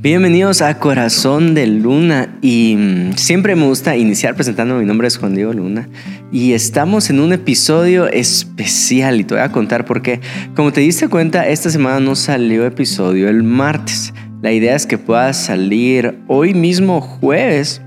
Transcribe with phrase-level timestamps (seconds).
[0.00, 5.16] Bienvenidos a Corazón de Luna y mm, siempre me gusta iniciar presentando mi nombre es
[5.16, 5.88] Juan Diego Luna
[6.30, 10.20] y estamos en un episodio especial y te voy a contar por qué.
[10.54, 14.14] Como te diste cuenta, esta semana no salió episodio el martes.
[14.40, 17.82] La idea es que pueda salir hoy mismo jueves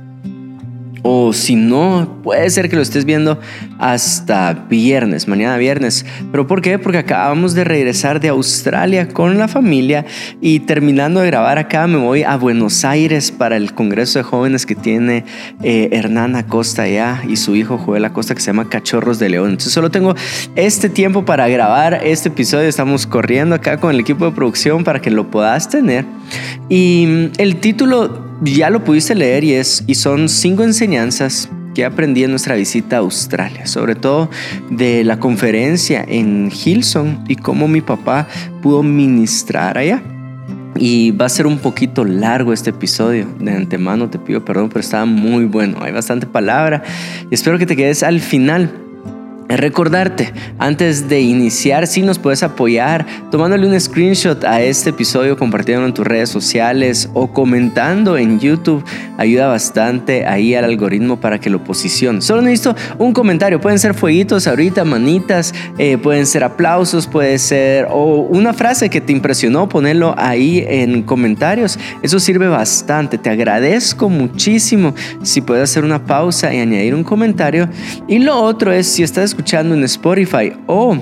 [1.04, 3.39] o si no, puede ser que lo estés viendo
[3.79, 6.05] hasta viernes, mañana viernes.
[6.31, 6.77] ¿Pero por qué?
[6.77, 10.05] Porque acabamos de regresar de Australia con la familia
[10.41, 14.65] y terminando de grabar acá me voy a Buenos Aires para el Congreso de Jóvenes
[14.65, 15.25] que tiene
[15.64, 19.49] eh, Hernán Acosta allá y su hijo Joel Acosta que se llama Cachorros de León.
[19.49, 20.15] Entonces solo tengo
[20.55, 22.68] este tiempo para grabar este episodio.
[22.68, 26.05] Estamos corriendo acá con el equipo de producción para que lo puedas tener.
[26.69, 32.23] Y el título ya lo pudiste leer y, es, y son cinco enseñanzas que aprendí
[32.23, 34.30] en nuestra visita a Australia, sobre todo
[34.69, 38.27] de la conferencia en Hilson y cómo mi papá
[38.61, 40.02] pudo ministrar allá.
[40.75, 43.27] Y va a ser un poquito largo este episodio.
[43.39, 45.77] De antemano te pido perdón, pero estaba muy bueno.
[45.81, 46.81] Hay bastante palabra.
[47.29, 48.71] Y espero que te quedes al final
[49.57, 55.88] Recordarte, antes de iniciar, si nos puedes apoyar tomándole un screenshot a este episodio, compartiéndolo
[55.88, 58.83] en tus redes sociales o comentando en YouTube.
[59.17, 62.22] Ayuda bastante ahí al algoritmo para que lo posicione.
[62.22, 63.59] Solo necesito un comentario.
[63.59, 69.02] Pueden ser fueguitos ahorita, manitas, eh, pueden ser aplausos, puede ser o una frase que
[69.02, 71.77] te impresionó, ponerlo ahí en comentarios.
[72.02, 73.17] Eso sirve bastante.
[73.17, 77.67] Te agradezco muchísimo si puedes hacer una pausa y añadir un comentario.
[78.07, 80.95] Y lo otro es si estás escuchando escuchando en Spotify o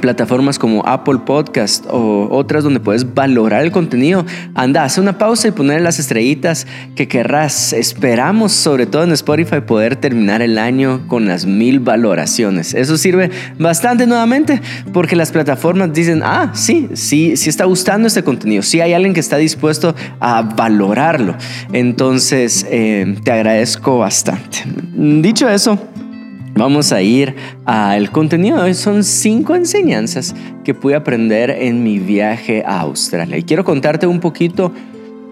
[0.00, 4.24] plataformas como Apple Podcast o otras donde puedes valorar el contenido,
[4.54, 7.72] anda, hace una pausa y poner las estrellitas que querrás.
[7.72, 12.74] Esperamos, sobre todo en Spotify, poder terminar el año con las mil valoraciones.
[12.74, 14.60] Eso sirve bastante nuevamente
[14.92, 19.14] porque las plataformas dicen, ah, sí, sí, sí está gustando este contenido, sí hay alguien
[19.14, 21.36] que está dispuesto a valorarlo.
[21.72, 24.64] Entonces, eh, te agradezco bastante.
[24.94, 25.78] Dicho eso,
[26.54, 28.72] Vamos a ir al contenido.
[28.74, 30.34] Son cinco enseñanzas
[30.64, 33.38] que pude aprender en mi viaje a Australia.
[33.38, 34.72] Y quiero contarte un poquito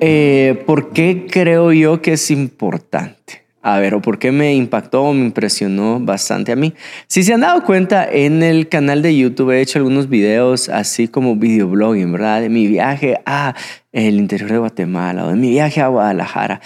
[0.00, 3.44] eh, por qué creo yo que es importante.
[3.62, 6.72] A ver, o por qué me impactó o me impresionó bastante a mí.
[7.06, 11.08] Si se han dado cuenta, en el canal de YouTube he hecho algunos videos así
[11.08, 12.40] como videoblogging, ¿verdad?
[12.40, 13.54] De mi viaje a
[13.92, 16.62] el interior de Guatemala o de mi viaje a Guadalajara.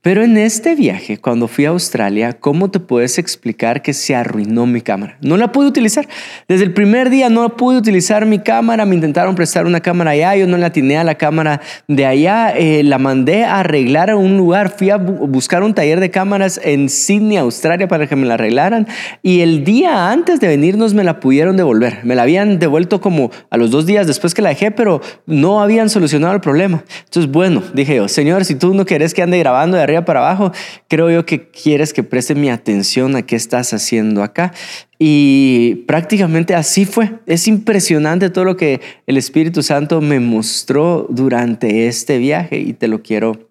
[0.00, 4.64] Pero en este viaje, cuando fui a Australia, ¿cómo te puedes explicar que se arruinó
[4.64, 5.18] mi cámara?
[5.20, 6.06] No la pude utilizar.
[6.46, 8.86] Desde el primer día no pude utilizar mi cámara.
[8.86, 10.36] Me intentaron prestar una cámara allá.
[10.36, 12.50] Yo no la atiné a la cámara de allá.
[12.56, 14.70] Eh, la mandé a arreglar a un lugar.
[14.70, 18.86] Fui a buscar un taller de cámaras en Sydney, Australia, para que me la arreglaran.
[19.24, 22.04] Y el día antes de venirnos me la pudieron devolver.
[22.04, 25.60] Me la habían devuelto como a los dos días después que la dejé, pero no
[25.60, 26.84] habían solucionado el problema.
[27.04, 30.52] Entonces, bueno, dije yo, Señor, si tú no quieres que ande grabando arriba para abajo,
[30.86, 34.52] creo yo que quieres que preste mi atención a qué estás haciendo acá.
[34.98, 37.20] Y prácticamente así fue.
[37.26, 42.88] Es impresionante todo lo que el Espíritu Santo me mostró durante este viaje y te
[42.88, 43.50] lo quiero,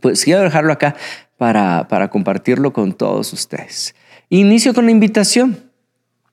[0.00, 0.96] pues quiero dejarlo acá
[1.36, 3.94] para, para compartirlo con todos ustedes.
[4.28, 5.65] Inicio con la invitación.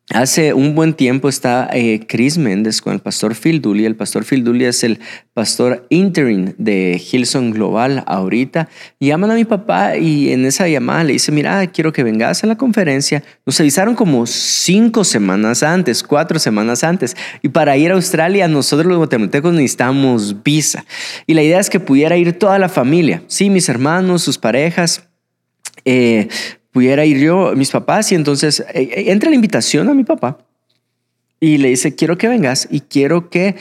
[0.10, 3.86] Hace un buen tiempo está eh, Chris Méndez con el pastor Phil Dooley.
[3.86, 5.00] El pastor Phil Dooley es el
[5.34, 8.68] pastor interim de Hilson Global ahorita.
[9.00, 12.48] llaman a mi papá y en esa llamada le dice, mira, quiero que vengas a
[12.48, 13.24] la conferencia.
[13.46, 17.16] Nos avisaron como cinco semanas antes, cuatro semanas antes.
[17.42, 20.84] Y para ir a Australia, nosotros los guatemaltecos necesitamos visa.
[21.26, 23.24] Y la idea es que pudiera ir toda la familia.
[23.28, 25.08] Sí, mis hermanos, sus parejas.
[25.86, 26.28] Eh,
[26.74, 30.40] pudiera ir yo, mis papás, y entonces eh, eh, entra la invitación a mi papá
[31.40, 33.56] y le dice, quiero que vengas y quiero que,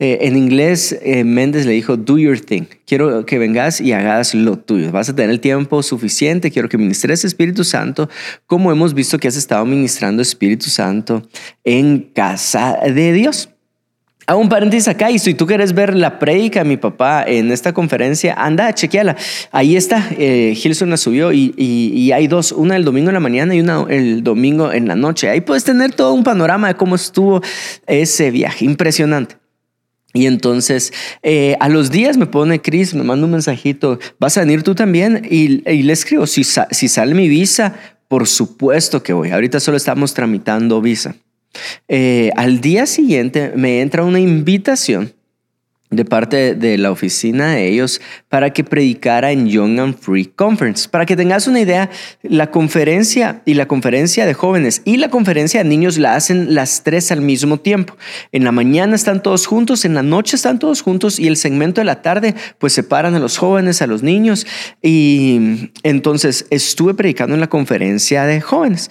[0.00, 4.58] eh, en inglés, Méndez le dijo, do your thing, quiero que vengas y hagas lo
[4.58, 8.10] tuyo, vas a tener el tiempo suficiente, quiero que ministres Espíritu Santo,
[8.46, 11.22] como hemos visto que has estado ministrando Espíritu Santo
[11.64, 13.48] en casa de Dios.
[14.30, 17.50] A un paréntesis acá, y si tú quieres ver la prédica de mi papá en
[17.50, 19.16] esta conferencia, anda, chequeala.
[19.50, 23.18] Ahí está, eh, Gilson la subió y, y, hay dos, una el domingo en la
[23.18, 25.28] mañana y una el domingo en la noche.
[25.28, 27.42] Ahí puedes tener todo un panorama de cómo estuvo
[27.88, 29.36] ese viaje, impresionante.
[30.14, 30.92] Y entonces
[31.24, 34.76] eh, a los días me pone Chris, me manda un mensajito, vas a venir tú
[34.76, 37.74] también y, y le escribo, si, si sale mi visa,
[38.06, 39.32] por supuesto que voy.
[39.32, 41.16] Ahorita solo estamos tramitando visa.
[41.88, 45.12] Eh, al día siguiente me entra una invitación
[45.90, 50.88] de parte de la oficina de ellos para que predicara en Young and Free Conference.
[50.88, 51.90] Para que tengas una idea,
[52.22, 56.84] la conferencia y la conferencia de jóvenes y la conferencia de niños la hacen las
[56.84, 57.96] tres al mismo tiempo.
[58.30, 61.80] En la mañana están todos juntos, en la noche están todos juntos y el segmento
[61.80, 64.46] de la tarde pues separan a los jóvenes, a los niños
[64.80, 68.90] y entonces estuve predicando en la conferencia de jóvenes.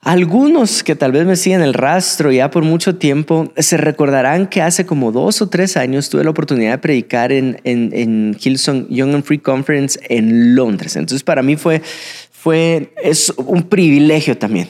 [0.00, 4.62] Algunos que tal vez me siguen el rastro ya por mucho tiempo se recordarán que
[4.62, 8.86] hace como dos o tres años tuve la oportunidad de predicar en, en, en Hillsong
[8.90, 10.94] Young and Free Conference en Londres.
[10.94, 11.82] Entonces para mí fue,
[12.30, 14.68] fue es un privilegio también,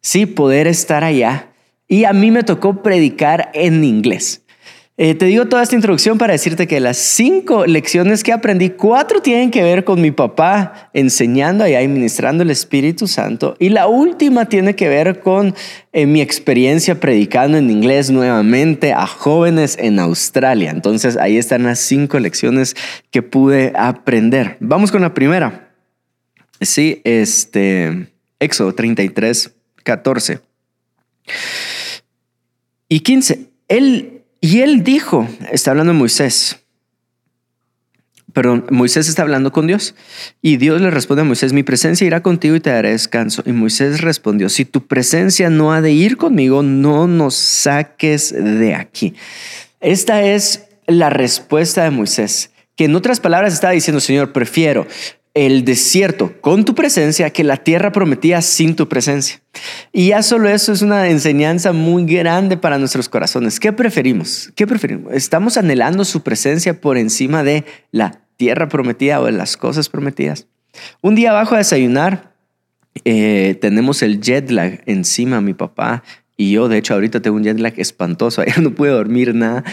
[0.00, 1.48] sí, poder estar allá.
[1.88, 4.41] Y a mí me tocó predicar en inglés.
[5.04, 9.20] Eh, te digo toda esta introducción para decirte que las cinco lecciones que aprendí, cuatro
[9.20, 13.56] tienen que ver con mi papá enseñando allá y ministrando el Espíritu Santo.
[13.58, 15.56] Y la última tiene que ver con
[15.92, 20.70] eh, mi experiencia predicando en inglés nuevamente a jóvenes en Australia.
[20.70, 22.76] Entonces ahí están las cinco lecciones
[23.10, 24.56] que pude aprender.
[24.60, 25.74] Vamos con la primera.
[26.60, 28.06] Sí, este,
[28.38, 29.50] Éxodo 33,
[29.82, 30.38] 14
[32.88, 33.48] y 15.
[33.66, 34.11] Él
[34.44, 36.58] y él dijo, está hablando Moisés,
[38.32, 39.94] perdón, Moisés está hablando con Dios
[40.42, 43.44] y Dios le responde a Moisés, mi presencia irá contigo y te daré descanso.
[43.46, 48.74] Y Moisés respondió, si tu presencia no ha de ir conmigo, no nos saques de
[48.74, 49.14] aquí.
[49.80, 54.88] Esta es la respuesta de Moisés, que en otras palabras está diciendo, Señor, prefiero
[55.34, 59.40] el desierto con tu presencia que la tierra prometía sin tu presencia.
[59.92, 63.58] Y ya solo eso es una enseñanza muy grande para nuestros corazones.
[63.58, 64.52] ¿Qué preferimos?
[64.54, 65.12] ¿Qué preferimos?
[65.14, 70.46] ¿Estamos anhelando su presencia por encima de la tierra prometida o de las cosas prometidas?
[71.00, 72.34] Un día abajo a desayunar,
[73.04, 76.02] eh, tenemos el jet lag encima, mi papá
[76.36, 79.64] y yo, de hecho, ahorita tengo un jet lag espantoso, ayer no pude dormir nada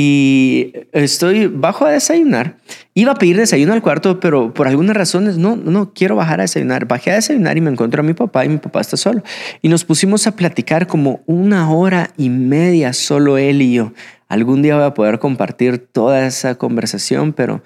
[0.00, 2.58] y estoy bajo a desayunar.
[2.94, 6.44] Iba a pedir desayuno al cuarto, pero por algunas razones no, no quiero bajar a
[6.44, 6.86] desayunar.
[6.86, 9.24] Bajé a desayunar y me encuentro a mi papá y mi papá está solo.
[9.60, 13.92] Y nos pusimos a platicar como una hora y media, solo él y yo.
[14.28, 17.64] Algún día voy a poder compartir toda esa conversación, pero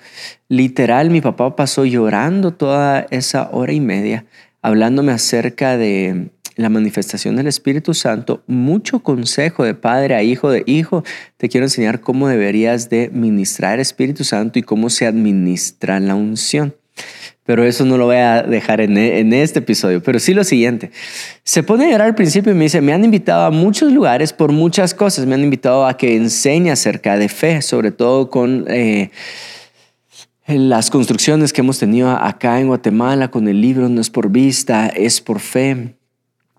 [0.49, 4.25] literal mi papá pasó llorando toda esa hora y media,
[4.63, 10.63] hablándome acerca de la manifestación del Espíritu Santo, mucho consejo de padre a hijo, de
[10.67, 11.05] hijo.
[11.37, 16.75] Te quiero enseñar cómo deberías de ministrar Espíritu Santo y cómo se administra la unción.
[17.45, 20.03] Pero eso no lo voy a dejar en, en, este episodio.
[20.03, 20.93] Pero sí lo siguiente.
[21.43, 24.33] Se pone a llorar al principio y me dice, me han invitado a muchos lugares
[24.33, 25.27] por muchas cosas.
[25.27, 28.67] Me han invitado a que enseñe acerca de fe, sobre todo con...
[28.69, 29.11] Eh,
[30.47, 34.89] las construcciones que hemos tenido acá en Guatemala con el libro No es por vista,
[34.89, 35.95] es por fe.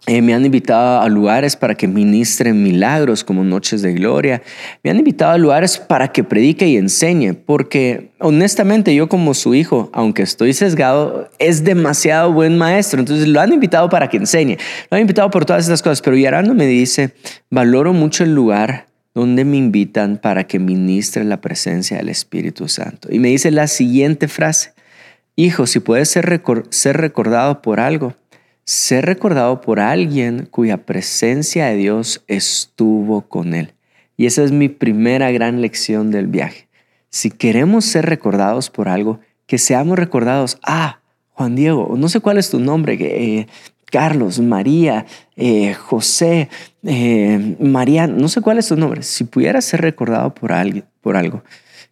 [0.06, 4.42] Eh, me han invitado a lugares para que ministren milagros como noches de gloria.
[4.84, 9.56] Me han invitado a lugares para que predique y enseñe, porque honestamente yo como su
[9.56, 13.00] hijo, aunque estoy sesgado, es demasiado buen maestro.
[13.00, 14.58] Entonces lo han invitado para que enseñe.
[14.92, 17.14] Lo han invitado por todas estas cosas, pero Yarano me dice,
[17.50, 23.08] valoro mucho el lugar donde me invitan para que ministre la presencia del Espíritu Santo.
[23.10, 24.74] Y me dice la siguiente frase,
[25.38, 26.42] hijo, si puedes ser,
[26.72, 28.16] ser recordado por algo,
[28.66, 33.74] ser recordado por alguien cuya presencia de Dios estuvo con él.
[34.16, 36.68] Y esa es mi primera gran lección del viaje.
[37.10, 41.00] Si queremos ser recordados por algo, que seamos recordados, ah,
[41.32, 43.48] Juan Diego, no sé cuál es tu nombre, eh,
[43.92, 45.06] Carlos, María,
[45.36, 46.50] eh, José,
[46.84, 49.04] eh, María, no sé cuál es tu nombre.
[49.04, 51.44] Si pudieras ser recordado por alguien, por algo,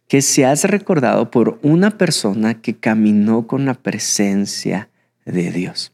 [0.08, 4.88] que seas recordado por una persona que caminó con la presencia
[5.24, 5.91] de Dios.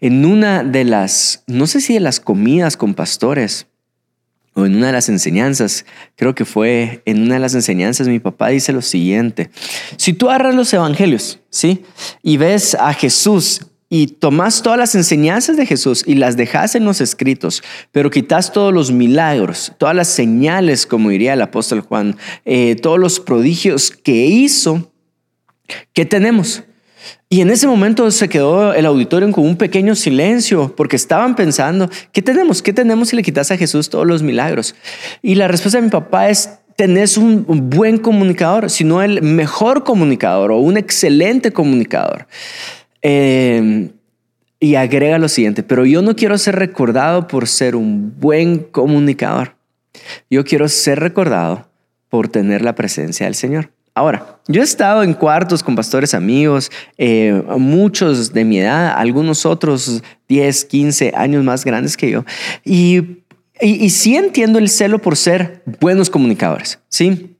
[0.00, 3.66] En una de las, no sé si de las comidas con pastores
[4.54, 5.84] o en una de las enseñanzas,
[6.16, 9.50] creo que fue en una de las enseñanzas, mi papá dice lo siguiente,
[9.96, 11.84] si tú agarras los evangelios, ¿sí?
[12.22, 16.84] Y ves a Jesús y tomas todas las enseñanzas de Jesús y las dejas en
[16.84, 17.62] los escritos,
[17.92, 22.98] pero quitas todos los milagros, todas las señales, como diría el apóstol Juan, eh, todos
[22.98, 24.92] los prodigios que hizo,
[25.92, 26.64] ¿qué tenemos?
[27.30, 31.90] Y en ese momento se quedó el auditorio con un pequeño silencio porque estaban pensando,
[32.12, 32.62] ¿qué tenemos?
[32.62, 34.74] ¿Qué tenemos si le quitas a Jesús todos los milagros?
[35.20, 40.52] Y la respuesta de mi papá es, tenés un buen comunicador, sino el mejor comunicador
[40.52, 42.26] o un excelente comunicador.
[43.02, 43.90] Eh,
[44.60, 49.54] y agrega lo siguiente, pero yo no quiero ser recordado por ser un buen comunicador.
[50.30, 51.68] Yo quiero ser recordado
[52.08, 53.70] por tener la presencia del Señor.
[53.98, 59.44] Ahora, yo he estado en cuartos con pastores amigos, eh, muchos de mi edad, algunos
[59.44, 62.24] otros 10, 15 años más grandes que yo,
[62.64, 63.24] y,
[63.60, 67.37] y, sí entiendo el celo por ser buenos comunicadores, ¿sí?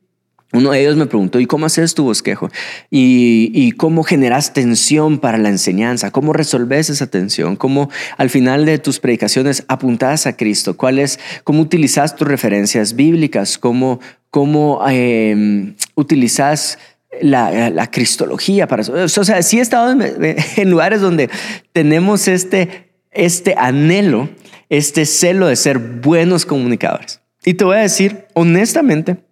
[0.52, 2.48] Uno de ellos me preguntó, ¿y cómo haces tu bosquejo?
[2.90, 6.10] ¿Y, cómo generas tensión para la enseñanza?
[6.10, 7.56] ¿Cómo resolves esa tensión?
[7.56, 10.74] ¿Cómo al final de tus predicaciones apuntas a Cristo?
[10.74, 13.58] ¿Cuál es, ¿Cómo utilizas tus referencias bíblicas?
[13.58, 14.00] ¿Cómo,
[14.30, 16.78] cómo em, utilizas
[17.20, 18.94] la, cristología para eso?
[18.94, 21.28] O sea, sí he estado en, lugares donde
[21.74, 24.30] tenemos este, este anhelo,
[24.70, 27.20] este celo de ser buenos comunicadores.
[27.44, 29.27] Y te voy a decir, honestamente,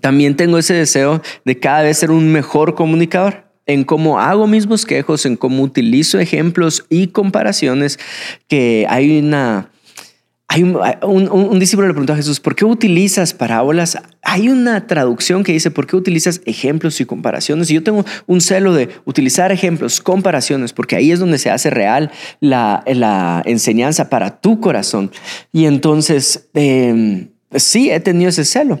[0.00, 4.66] también tengo ese deseo de cada vez ser un mejor comunicador en cómo hago mis
[4.66, 7.98] bosquejos, en cómo utilizo ejemplos y comparaciones,
[8.48, 9.70] que hay una...
[10.46, 13.98] Hay un, discípulo le preguntó a Jesús, ¿por qué utilizas parábolas?
[14.22, 17.70] Hay una traducción que dice, ¿por qué utilizas ejemplos y comparaciones?
[17.70, 21.70] Y yo tengo un celo de utilizar ejemplos, comparaciones, porque ahí es donde se hace
[21.70, 25.10] real la, enseñanza para tu corazón.
[25.50, 28.80] Y entonces, em, sí, he tenido ese celo.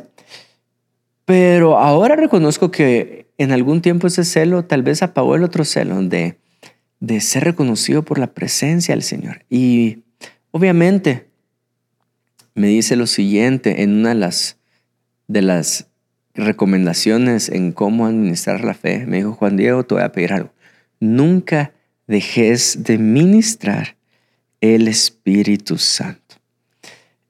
[1.24, 6.02] Pero ahora reconozco que en algún tiempo ese celo tal vez apagó el otro celo
[6.02, 6.38] de,
[7.00, 9.44] de ser reconocido por la presencia del Señor.
[9.48, 10.04] Y
[10.50, 11.28] obviamente
[12.54, 14.58] me dice lo siguiente en una de las,
[15.26, 15.88] de las
[16.34, 19.06] recomendaciones en cómo administrar la fe.
[19.06, 20.52] Me dijo, Juan Diego, te voy a pedir algo.
[21.00, 21.72] Nunca
[22.06, 23.96] dejes de ministrar
[24.60, 26.36] el Espíritu Santo.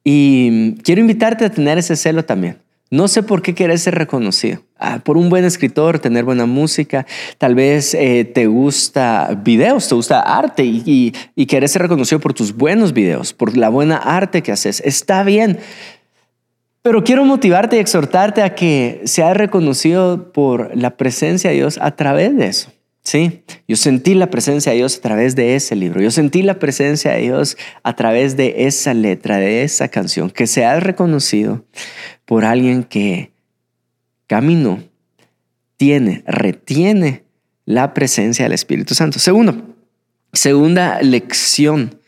[0.02, 2.58] Y quiero invitarte a tener ese celo también.
[2.91, 4.61] No sé por qué quieres ser reconocido.
[4.79, 7.07] Ah, por un buen escritor, tener buena música,
[7.38, 12.35] tal vez eh, te gusta videos, te gusta arte y, y, quieres ser reconocido por
[12.35, 14.83] tus buenos videos, por la buena arte que haces.
[14.85, 15.59] Está bien,
[16.83, 21.93] pero quiero motivarte y exhortarte a que seas reconocido por la presencia de Dios a
[21.97, 22.74] través de eso.
[23.04, 26.00] Sí, yo sentí la presencia de Dios a través de ese libro.
[26.00, 30.30] Yo sentí la presencia de Dios a través de esa letra, de esa canción.
[30.30, 31.66] Que seas reconocido
[32.25, 33.30] por alguien que
[34.26, 34.82] caminó,
[35.76, 37.25] tiene, retiene
[37.66, 39.18] la presencia del Espíritu Santo.
[39.18, 39.76] Segundo,
[40.32, 42.00] segunda lección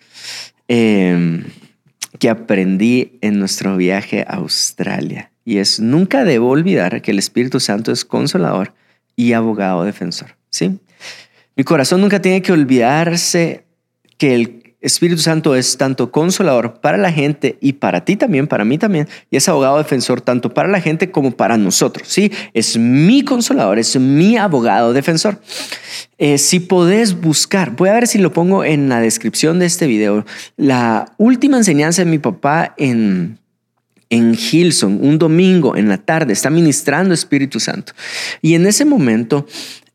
[0.66, 1.44] em,
[2.18, 5.30] que aprendí en nuestro viaje a Australia.
[5.44, 8.72] Y es, nunca debo olvidar que el Espíritu Santo es consolador
[9.16, 10.36] y abogado defensor.
[10.50, 10.78] ¿sí?
[11.56, 13.64] Mi corazón nunca tiene que olvidarse
[14.18, 18.64] que el Espíritu Santo es tanto consolador para la gente y para ti también, para
[18.64, 22.06] mí también, y es abogado defensor tanto para la gente como para nosotros.
[22.08, 25.40] Sí, es mi consolador, es mi abogado defensor.
[26.18, 29.86] Eh, si podés buscar, voy a ver si lo pongo en la descripción de este
[29.86, 30.24] video,
[30.56, 33.38] la última enseñanza de mi papá en
[34.10, 37.92] en Hilson, un domingo en la tarde, está ministrando Espíritu Santo.
[38.42, 39.46] Y en ese momento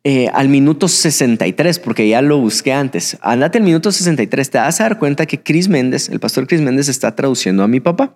[0.03, 3.17] eh, al minuto 63, porque ya lo busqué antes.
[3.21, 6.61] Andate al minuto 63, te vas a dar cuenta que Chris Méndez, el pastor Chris
[6.61, 8.15] Méndez, está traduciendo a mi papá.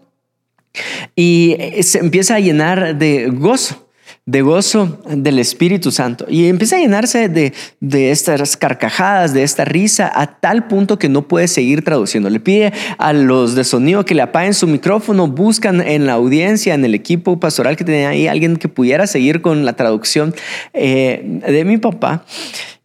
[1.16, 3.85] Y eh, se empieza a llenar de gozo
[4.28, 9.66] de gozo del Espíritu Santo y empieza a llenarse de, de, estas carcajadas, de esta
[9.66, 12.32] risa, a tal punto que no puede seguir traduciendo.
[12.32, 16.74] Le pide a los de sonido que le apaguen su micrófono, buscan en la audiencia,
[16.74, 20.34] en el equipo pastoral que tenía ahí, alguien que pudiera seguir con la traducción
[20.74, 22.26] eh, de mi papá.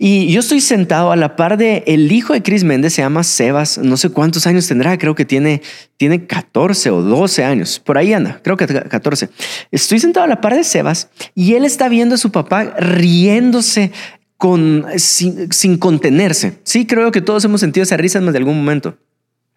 [0.03, 3.23] Y yo estoy sentado a la par de el hijo de Chris Méndez, se llama
[3.23, 5.61] Sebas, no sé cuántos años tendrá, creo que tiene,
[5.99, 9.29] tiene 14 o 12 años, por ahí anda, creo que 14.
[9.71, 13.93] Estoy sentado a la par de Sebas y él está viendo a su papá riéndose
[14.39, 16.59] con, sin, contenerse.
[16.65, 18.97] Sí, creo que todos hemos sentido esa risa en algún momento.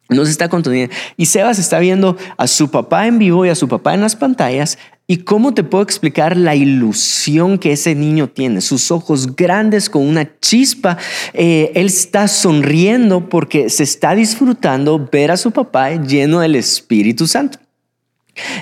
[0.10, 0.94] No se está conteniendo.
[1.16, 4.18] Y Sebas está viendo a su papá en vivo y a su papá en las
[4.18, 8.62] pantallas ¿Y cómo te puedo explicar la ilusión que ese niño tiene?
[8.62, 10.98] Sus ojos grandes con una chispa.
[11.34, 17.28] Eh, él está sonriendo porque se está disfrutando ver a su papá lleno del Espíritu
[17.28, 17.60] Santo.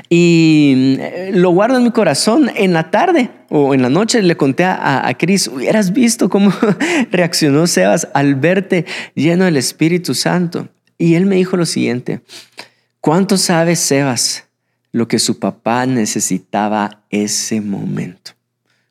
[0.09, 2.49] Y eh, lo guardo en mi corazón.
[2.55, 6.51] En la tarde o en la noche le conté a, a Cris, hubieras visto cómo
[7.11, 10.69] reaccionó Sebas al verte lleno del Espíritu Santo.
[10.97, 12.21] Y él me dijo lo siguiente,
[12.99, 14.50] ¿cuánto sabes, Sebas?
[14.91, 18.31] Lo que su papá necesitaba ese momento.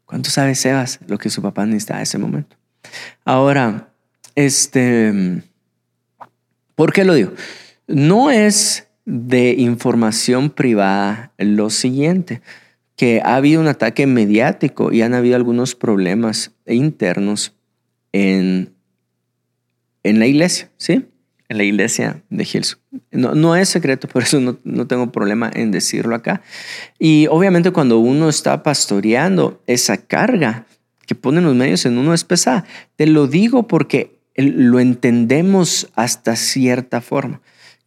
[0.05, 2.57] ¿Cuánto sabe Sebas lo que su papá necesitaba ese momento?
[3.25, 3.93] Ahora,
[4.35, 5.43] este,
[6.75, 7.33] ¿por qué lo digo?
[7.87, 12.43] No es de información privada lo siguiente,
[12.97, 17.55] que ha habido un ataque mediático y han habido algunos problemas internos
[18.13, 18.75] en,
[20.03, 21.07] en la iglesia, ¿sí?
[21.51, 22.79] En la iglesia de Hills.
[23.11, 26.43] No, es secreto, por eso no, no, tengo problema en decirlo acá.
[26.99, 30.67] Y obviamente cuando uno está pastoreando, esa carga
[31.07, 32.65] que ponen los medios en uno es pesada.
[32.95, 37.41] Te lo digo porque lo entendemos hasta cierta forma.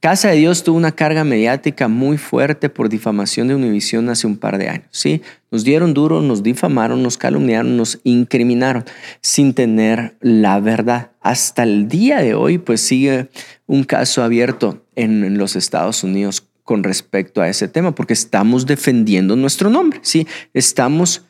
[0.04, 4.36] Casa de Dios tuvo una carga mediática muy fuerte por difamación de Univisión hace un
[4.36, 4.88] par de años.
[4.92, 5.22] ¿sí?
[5.50, 8.84] Nos dieron duro, nos difamaron, nos calumniaron, nos incriminaron
[9.22, 11.12] sin tener la verdad.
[11.22, 13.30] Hasta el día de hoy, pues sigue
[13.66, 19.38] un caso abierto en, los Estados Unidos con respecto a ese tema, porque estamos defendiendo
[19.38, 20.00] nuestro nombre.
[20.02, 20.28] ¿sí?
[20.54, 21.24] Estamos,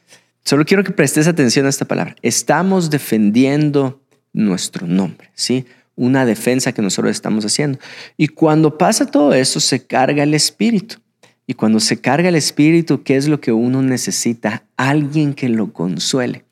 [0.43, 4.01] solo quiero que prestes atención a esta palabra, estamos defendiendo
[4.33, 5.29] nuestro nombre.
[5.35, 5.63] ¿sí?
[5.95, 7.79] Una defensa que nosotros estamos haciendo.
[8.17, 10.97] Y cuando pasa todo eso, se carga el espíritu.
[11.45, 14.63] Y cuando se carga el espíritu, ¿qué es lo que uno necesita?
[14.77, 16.45] Alguien que lo consuele.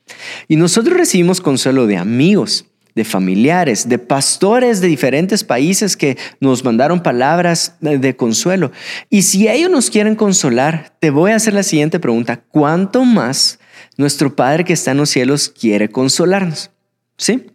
[0.48, 6.62] Y nosotros recibimos consuelo de amigos, de familiares, de pastores de diferentes países que nos
[6.62, 8.70] mandaron palabras de consuelo.
[9.08, 12.42] Y si ellos nos quieren consolar, te voy a hacer la siguiente pregunta.
[12.50, 13.58] ¿Cuánto más
[13.96, 16.70] nuestro Padre que está en los cielos quiere consolarnos?
[17.16, 17.46] ¿Sí?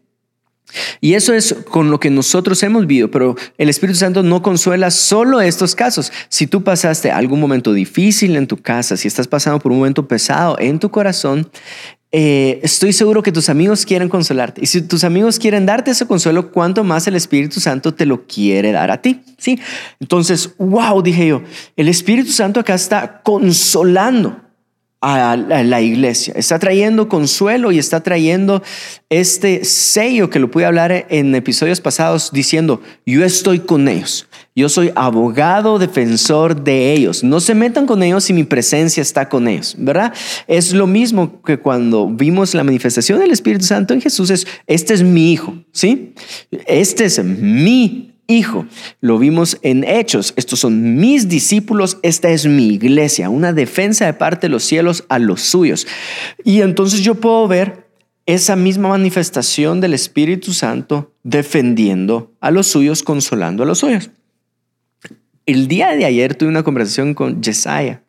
[1.00, 4.92] Y eso es con lo que nosotros hemos vivido, pero el Espíritu Santo no consuela
[4.92, 6.12] solo estos casos.
[6.30, 10.08] Si tú pasaste algún momento difícil en tu casa, si estás pasando por un momento
[10.08, 11.50] pesado en tu corazón,
[12.12, 14.62] eh, estoy seguro que tus amigos quieren consolarte.
[14.62, 18.26] Y si tus amigos quieren darte ese consuelo, ¿cuánto más el Espíritu Santo te lo
[18.26, 19.22] quiere dar a ti?
[19.38, 19.60] Sí.
[20.00, 21.44] Entonces, wow, dije yo,
[21.76, 24.47] el Espíritu Santo acá está consolando
[25.00, 26.34] a la iglesia.
[26.36, 28.64] Está trayendo consuelo y está trayendo
[29.10, 34.28] este sello que lo pude hablar en episodios pasados diciendo, yo estoy con ellos.
[34.56, 37.24] Yo soy abogado defensor de ellos.
[37.24, 40.14] No se metan con ellos si mi presencia está con ellos, ¿verdad?
[40.48, 44.32] Es lo mismo que cuando vimos la manifestación del Espíritu Santo en Jesús.
[44.32, 46.16] Es, este es mi hijo, ¿sí?
[46.66, 48.66] Este es mi hijo.
[49.02, 50.34] Lo vimos en Hechos.
[50.36, 55.06] Estos son mis discípulos, esta es mi iglesia, una defensa de parte de los cielos
[55.10, 55.88] a los suyos.
[56.44, 57.88] Y entonces yo puedo ver
[58.26, 64.12] esa misma manifestación del Espíritu Santo defendiendo a los suyos, consolando a los suyos.
[65.46, 68.04] El día de ayer tuve una conversación con Jesiah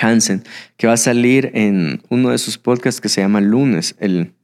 [0.00, 0.44] Hansen,
[0.76, 4.34] que va a salir en uno de sus podcasts que se llama Lunes, el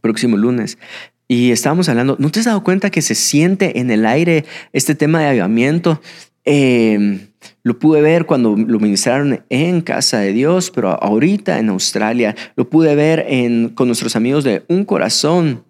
[0.00, 0.78] próximo lunes.
[1.26, 4.94] Y estábamos hablando, ¿no te has dado cuenta que se siente en el aire este
[4.94, 6.00] tema de avivamiento?
[6.44, 7.28] Eh,
[7.62, 12.68] lo pude ver cuando lo ministraron en Casa de Dios, pero ahorita en Australia lo
[12.68, 15.64] pude ver en, con nuestros amigos de Un Corazón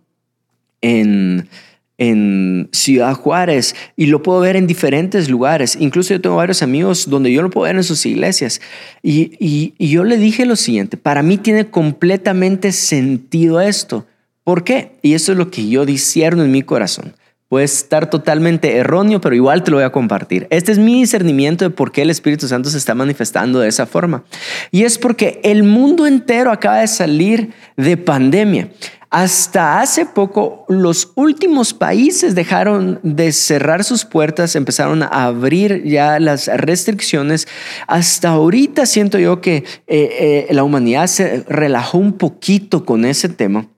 [0.80, 1.48] en,
[1.98, 5.76] en Ciudad Juárez y lo puedo ver en diferentes lugares.
[5.78, 8.60] Incluso yo tengo varios amigos donde yo lo puedo ver en sus iglesias.
[9.02, 14.06] Y, y, y yo le dije lo siguiente, para mí tiene completamente sentido esto.
[14.44, 14.98] ¿Por qué?
[15.00, 17.16] Y eso es lo que yo discierno en mi corazón.
[17.48, 20.46] Puede estar totalmente erróneo, pero igual te lo voy a compartir.
[20.50, 23.86] Este es mi discernimiento de por qué el Espíritu Santo se está manifestando de esa
[23.86, 24.24] forma.
[24.70, 28.70] Y es porque el mundo entero acaba de salir de pandemia.
[29.08, 36.18] Hasta hace poco los últimos países dejaron de cerrar sus puertas, empezaron a abrir ya
[36.18, 37.46] las restricciones.
[37.86, 43.28] Hasta ahorita siento yo que eh, eh, la humanidad se relajó un poquito con ese
[43.28, 43.68] tema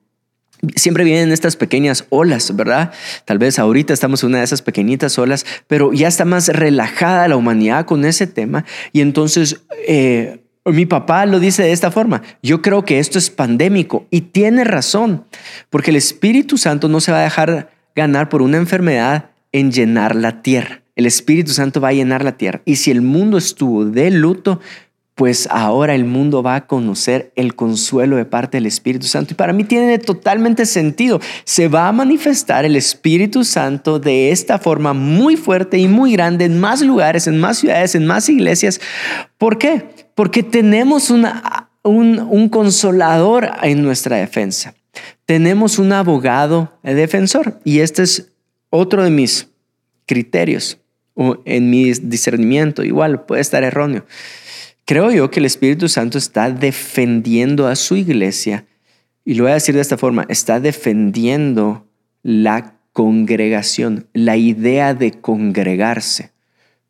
[0.75, 2.93] siempre vienen estas pequeñas olas, ¿verdad?
[3.25, 7.29] Tal vez ahorita estamos en una de esas pequeñitas olas, pero ya está más relajada
[7.29, 8.65] la humanidad con ese tema.
[8.93, 13.31] Y entonces eh, mi papá lo dice de esta forma, yo creo que esto es
[13.31, 15.25] pandémico y tiene razón,
[15.71, 20.17] porque el Espíritu Santo no se va a dejar ganar por una enfermedad en llenar
[20.17, 20.83] la tierra.
[20.97, 22.63] El Espíritu Santo va a llenar la tierra.
[22.65, 24.61] Y si el mundo estuvo de luto,
[25.17, 29.33] pues ahora el mundo va a conocer el consuelo de parte del Espíritu Santo.
[29.33, 31.21] Y para mí tiene totalmente sentido.
[31.45, 36.45] Se va a manifestar el Espíritu Santo de esta forma muy fuerte y muy grande
[36.45, 38.79] en más lugares, en más ciudades, en más iglesias.
[39.39, 39.87] ¿Por qué?
[40.15, 41.27] Porque tenemos un,
[41.83, 44.75] un consolador en nuestra defensa.
[45.25, 47.59] Tenemos un abogado defensor.
[47.65, 48.33] Y este es
[48.69, 49.49] otro de mis
[50.05, 50.79] criterios
[51.15, 52.85] o en mi discernimiento.
[52.85, 54.05] Igual puede estar erróneo.
[54.87, 58.67] Creo yo que el Espíritu Santo está defendiendo a su iglesia,
[59.25, 61.89] y lo voy a decir de esta forma, está defendiendo
[62.23, 66.31] la congregación, la idea de congregarse.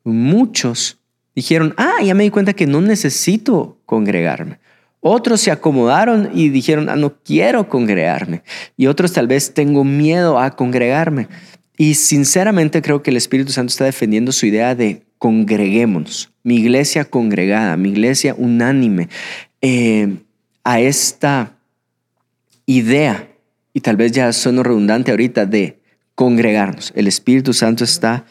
[0.03, 0.99] Muchos
[1.35, 4.59] dijeron, ah, ya me di cuenta que no necesito congregarme.
[4.99, 8.43] Otros se acomodaron y dijeron, ah, no quiero congregarme.
[8.77, 11.29] Y otros tal vez tengo miedo a congregarme.
[11.77, 17.05] Y sinceramente creo que el Espíritu Santo está defendiendo su idea de congreguémonos, mi iglesia
[17.05, 19.09] congregada, mi iglesia unánime,
[19.61, 20.17] eh,
[20.63, 21.53] a esta
[22.65, 23.27] idea,
[23.73, 25.79] y tal vez ya sueno redundante ahorita, de
[26.15, 26.91] congregarnos.
[26.95, 28.25] El Espíritu Santo está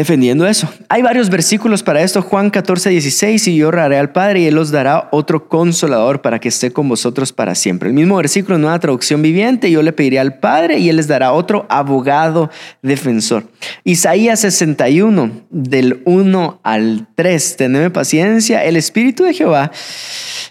[0.00, 0.68] defendiendo eso.
[0.90, 2.20] Hay varios versículos para esto.
[2.20, 6.38] Juan 14, 16, y yo oraré al Padre y Él os dará otro consolador para
[6.38, 7.88] que esté con vosotros para siempre.
[7.88, 11.08] El mismo versículo en una traducción viviente, yo le pediré al Padre y Él les
[11.08, 12.50] dará otro abogado
[12.82, 13.44] defensor.
[13.84, 19.72] Isaías 61, del 1 al 3, tenedme paciencia, el Espíritu de Jehová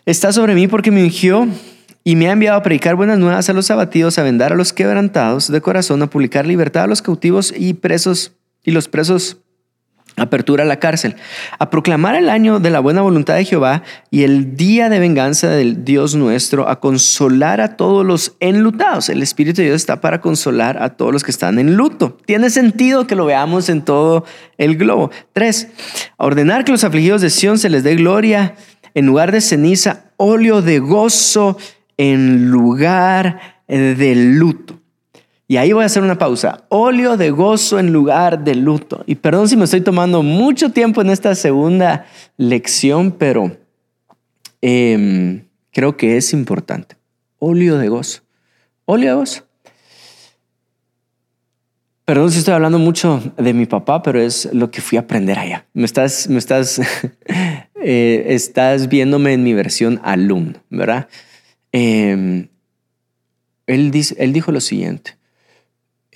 [0.07, 1.47] está sobre mí porque me ungió
[2.03, 4.73] y me ha enviado a predicar buenas nuevas a los abatidos, a vendar a los
[4.73, 8.31] quebrantados de corazón, a publicar libertad a los cautivos y presos
[8.65, 9.37] y los presos
[10.17, 11.15] apertura a la cárcel,
[11.59, 15.49] a proclamar el año de la buena voluntad de Jehová y el día de venganza
[15.49, 19.09] del Dios nuestro, a consolar a todos los enlutados.
[19.09, 22.17] El Espíritu de Dios está para consolar a todos los que están en luto.
[22.25, 24.25] Tiene sentido que lo veamos en todo
[24.57, 25.11] el globo.
[25.33, 25.67] Tres,
[26.17, 28.55] a ordenar que los afligidos de Sión se les dé gloria
[28.93, 31.57] en lugar de ceniza, óleo de gozo
[31.97, 34.79] en lugar de luto.
[35.47, 36.63] Y ahí voy a hacer una pausa.
[36.69, 39.03] Óleo de gozo en lugar de luto.
[39.05, 43.55] Y perdón si me estoy tomando mucho tiempo en esta segunda lección, pero
[44.61, 46.95] em, creo que es importante.
[47.37, 48.21] Óleo de gozo.
[48.85, 49.43] Óleo de gozo.
[52.05, 55.37] Perdón si estoy hablando mucho de mi papá, pero es lo que fui a aprender
[55.37, 55.65] allá.
[55.73, 56.79] Me estás, me estás,
[57.81, 61.07] eh, estás viéndome en mi versión alumno, ¿verdad?
[61.71, 62.47] Em,
[63.67, 65.17] él, dice, él dijo lo siguiente.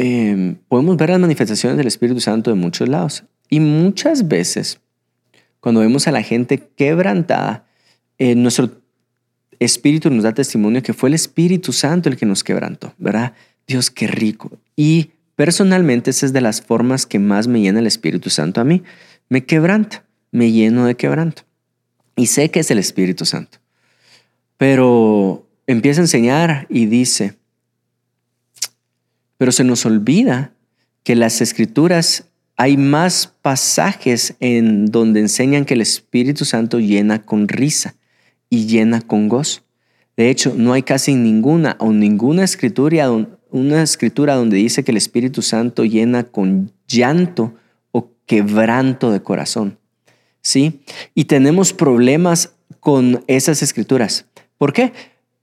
[0.01, 3.25] Em, podemos ver las manifestaciones del Espíritu Santo de muchos lados.
[3.49, 4.79] Y muchas veces,
[5.59, 7.65] cuando vemos a la gente quebrantada,
[8.17, 8.71] eh, nuestro
[9.59, 13.33] Espíritu nos da testimonio que fue el Espíritu Santo el que nos quebrantó, ¿verdad?
[13.67, 14.57] Dios, qué rico.
[14.77, 18.63] Y personalmente esa es de las formas que más me llena el Espíritu Santo a
[18.63, 18.83] mí.
[19.27, 21.41] Me quebranta, me lleno de quebranto.
[22.15, 23.57] Y sé que es el Espíritu Santo.
[24.55, 27.38] Pero empieza a enseñar y dice,
[29.39, 30.52] pero se nos olvida
[31.04, 32.25] que las escrituras
[32.58, 37.95] hay más pasajes en donde enseñan que el Espíritu Santo llena con risa
[38.49, 39.62] y llena con gozo.
[40.17, 43.10] De hecho, no hay casi ninguna o ninguna escritura,
[43.49, 47.54] una escritura donde dice que el Espíritu Santo llena con llanto
[47.93, 49.78] o quebranto de corazón.
[50.41, 50.82] ¿Sí?
[51.15, 54.25] Y tenemos problemas con esas escrituras.
[54.58, 54.91] ¿Por qué?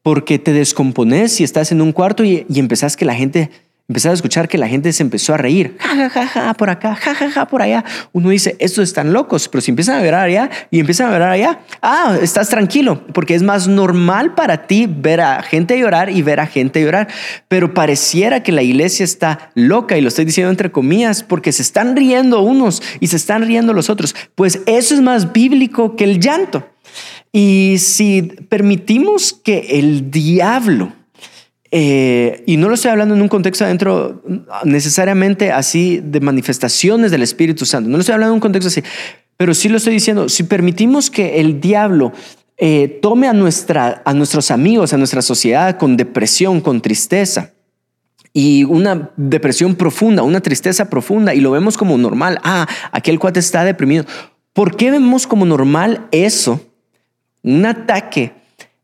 [0.02, 3.50] Porque te descompones y estás en un cuarto y, y empezás que la gente
[3.88, 6.96] Empezaba a escuchar que la gente se empezó a reír, ja, ja, ja, por acá,
[6.96, 7.85] ja, ja, ja, por allá.
[8.11, 11.22] Uno dice, estos están locos, pero si empiezan a ver allá y empiezan a ver
[11.22, 16.22] allá, ah, estás tranquilo, porque es más normal para ti ver a gente llorar y
[16.22, 17.07] ver a gente llorar.
[17.46, 21.62] Pero pareciera que la iglesia está loca, y lo estoy diciendo entre comillas, porque se
[21.62, 24.16] están riendo unos y se están riendo los otros.
[24.35, 26.68] Pues eso es más bíblico que el llanto.
[27.31, 30.92] Y si permitimos que el diablo
[31.78, 34.22] eh, y no lo estoy hablando en un contexto adentro
[34.64, 37.90] necesariamente así de manifestaciones del Espíritu Santo.
[37.90, 38.82] No lo estoy hablando en un contexto así.
[39.36, 40.30] Pero sí lo estoy diciendo.
[40.30, 42.14] Si permitimos que el diablo
[42.56, 47.52] eh, tome a, nuestra, a nuestros amigos, a nuestra sociedad con depresión, con tristeza,
[48.32, 52.38] y una depresión profunda, una tristeza profunda, y lo vemos como normal.
[52.42, 54.06] Ah, aquel cuate está deprimido.
[54.54, 56.58] ¿Por qué vemos como normal eso?
[57.42, 58.32] Un ataque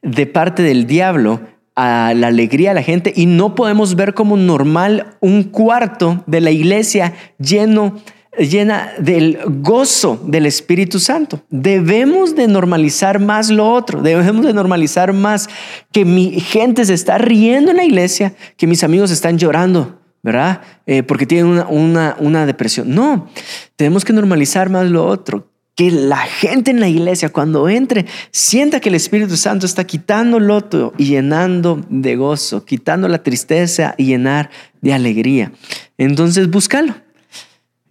[0.02, 1.40] de parte del diablo
[1.74, 6.40] a la alegría de la gente y no podemos ver como normal un cuarto de
[6.40, 7.96] la iglesia lleno
[8.38, 11.42] llena del gozo del Espíritu Santo.
[11.50, 15.48] Debemos de normalizar más lo otro, debemos de normalizar más
[15.92, 20.62] que mi gente se está riendo en la iglesia, que mis amigos están llorando, ¿verdad?
[20.86, 22.94] Eh, porque tienen una, una, una depresión.
[22.94, 23.28] No,
[23.76, 25.51] tenemos que normalizar más lo otro
[25.82, 30.38] que la gente en la iglesia cuando entre sienta que el Espíritu Santo está quitando
[30.38, 35.50] loto y llenando de gozo, quitando la tristeza y llenar de alegría.
[35.98, 36.94] Entonces, búscalo.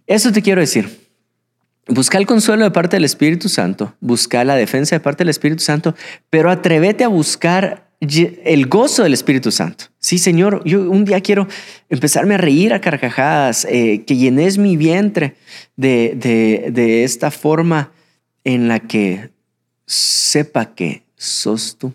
[0.06, 1.02] Eso te quiero decir.
[1.86, 5.62] Busca el consuelo de parte del Espíritu Santo, busca la defensa de parte del Espíritu
[5.62, 5.94] Santo,
[6.30, 9.84] pero atrévete a buscar el gozo del Espíritu Santo.
[9.98, 11.46] Sí, Señor, yo un día quiero
[11.88, 15.36] empezarme a reír a carcajadas, eh, que llenes mi vientre
[15.76, 16.16] de,
[16.72, 17.92] de, esta forma
[18.42, 19.30] en la que
[19.86, 21.94] sepa que sos tú.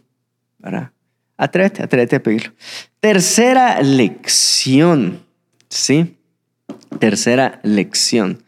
[0.59, 0.91] ¿verdad?
[1.35, 2.53] Atrévete, atrévete a pedirlo.
[3.01, 5.19] Tercera lección,
[5.67, 6.15] ¿sí?
[6.99, 8.43] Tercera lección.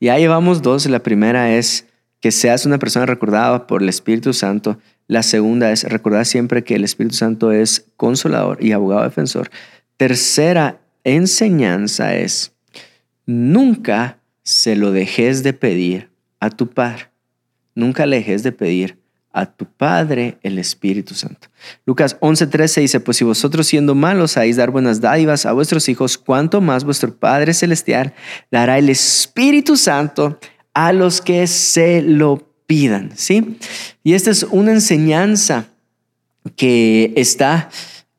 [0.00, 0.86] Ya llevamos dos.
[0.86, 1.86] La primera es
[2.20, 6.74] que seas una persona recordada por el Espíritu Santo la segunda es recordar siempre que
[6.74, 9.50] el Espíritu Santo es consolador y abogado defensor.
[9.96, 12.52] Tercera enseñanza es
[13.26, 16.10] nunca se lo dejes de pedir
[16.40, 17.10] a tu Padre.
[17.74, 18.98] Nunca le dejes de pedir
[19.32, 21.48] a tu Padre el Espíritu Santo.
[21.86, 26.18] Lucas 11:13 dice, pues si vosotros siendo malos sabéis dar buenas dádivas a vuestros hijos,
[26.18, 28.12] cuánto más vuestro Padre Celestial
[28.50, 30.38] dará el Espíritu Santo
[30.74, 33.58] a los que se lo pidan, ¿sí?
[34.02, 35.66] Y esta es una enseñanza
[36.56, 37.68] que está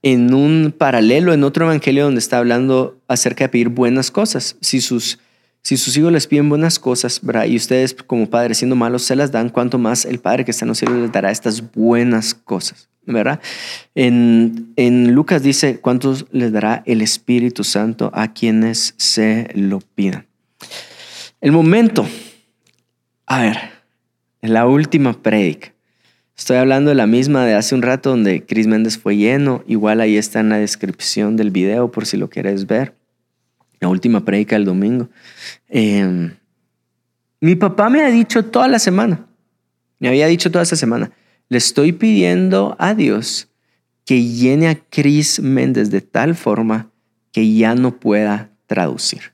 [0.04, 4.56] en un paralelo en otro evangelio donde está hablando acerca de pedir buenas cosas.
[4.62, 5.18] Si sus
[5.63, 7.46] si sus hijos les piden buenas cosas, ¿verdad?
[7.46, 10.66] Y ustedes como padres siendo malos se las dan, cuanto más el Padre que está
[10.66, 13.39] en los cielos les dará estas buenas cosas, ¿verdad?
[13.96, 20.28] En, en Lucas dice, ¿cuántos les dará el Espíritu Santo a quienes se lo pidan?
[21.42, 22.06] El momento,
[23.26, 23.72] a ver,
[24.49, 25.73] la última prédica.
[26.36, 29.63] Estoy hablando de la misma de hace un rato donde Chris Méndez fue lleno.
[29.67, 32.95] Igual ahí está en la descripción del video por si lo quieres ver
[33.84, 35.10] la última predica del domingo.
[35.67, 36.34] Em,
[37.41, 39.27] mi papá me ha dicho toda la semana,
[39.99, 41.12] me había dicho toda esa semana,
[41.49, 43.49] le estoy pidiendo a Dios
[44.06, 46.91] que llene a Chris Méndez de tal forma
[47.34, 49.34] que ya no pueda traducir.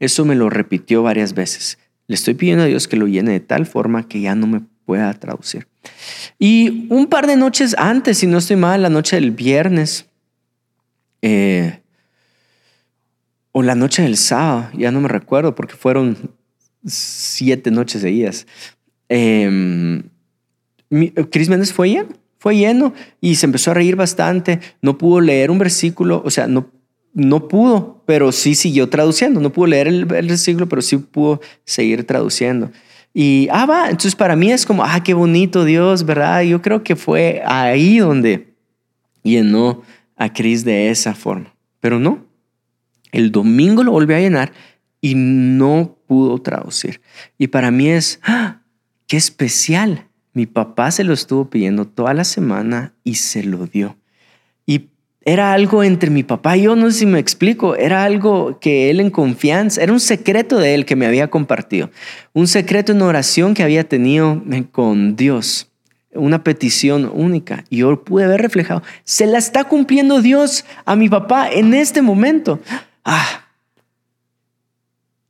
[0.00, 1.78] Eso me lo repitió varias veces.
[2.08, 4.62] Le estoy pidiendo a Dios que lo llene de tal forma que ya no me
[4.84, 5.68] pueda traducir.
[6.38, 10.06] Y un par de noches antes, si no estoy mal, la noche del viernes,
[11.20, 11.80] eh,
[13.52, 16.16] o la noche del sábado, ya no me recuerdo porque fueron
[16.86, 18.46] siete noches seguidas.
[19.08, 20.02] Eh,
[21.30, 24.60] Cris Méndez fue lleno, fue lleno y se empezó a reír bastante.
[24.80, 26.70] No pudo leer un versículo, o sea, no,
[27.18, 29.40] no pudo, pero sí siguió traduciendo.
[29.40, 32.70] No pudo leer el, el versículo, pero sí pudo seguir traduciendo.
[33.12, 36.42] Y, ah, va, entonces para mí es como, ah, qué bonito Dios, ¿verdad?
[36.42, 38.54] Yo creo que fue ahí donde
[39.22, 39.82] llenó
[40.16, 42.26] a Cris de esa forma, pero no,
[43.10, 44.52] el domingo lo volví a llenar
[45.00, 47.00] y no pudo traducir.
[47.38, 48.62] Y para mí es, ¡ah!
[49.06, 50.08] qué especial.
[50.32, 53.96] Mi papá se lo estuvo pidiendo toda la semana y se lo dio.
[55.28, 58.88] Era algo entre mi papá y yo, no sé si me explico, era algo que
[58.88, 61.90] él en confianza, era un secreto de él que me había compartido,
[62.32, 65.70] un secreto en oración que había tenido con Dios,
[66.14, 67.62] una petición única.
[67.68, 72.00] Y yo pude ver reflejado, se la está cumpliendo Dios a mi papá en este
[72.00, 72.58] momento
[73.04, 73.44] ah,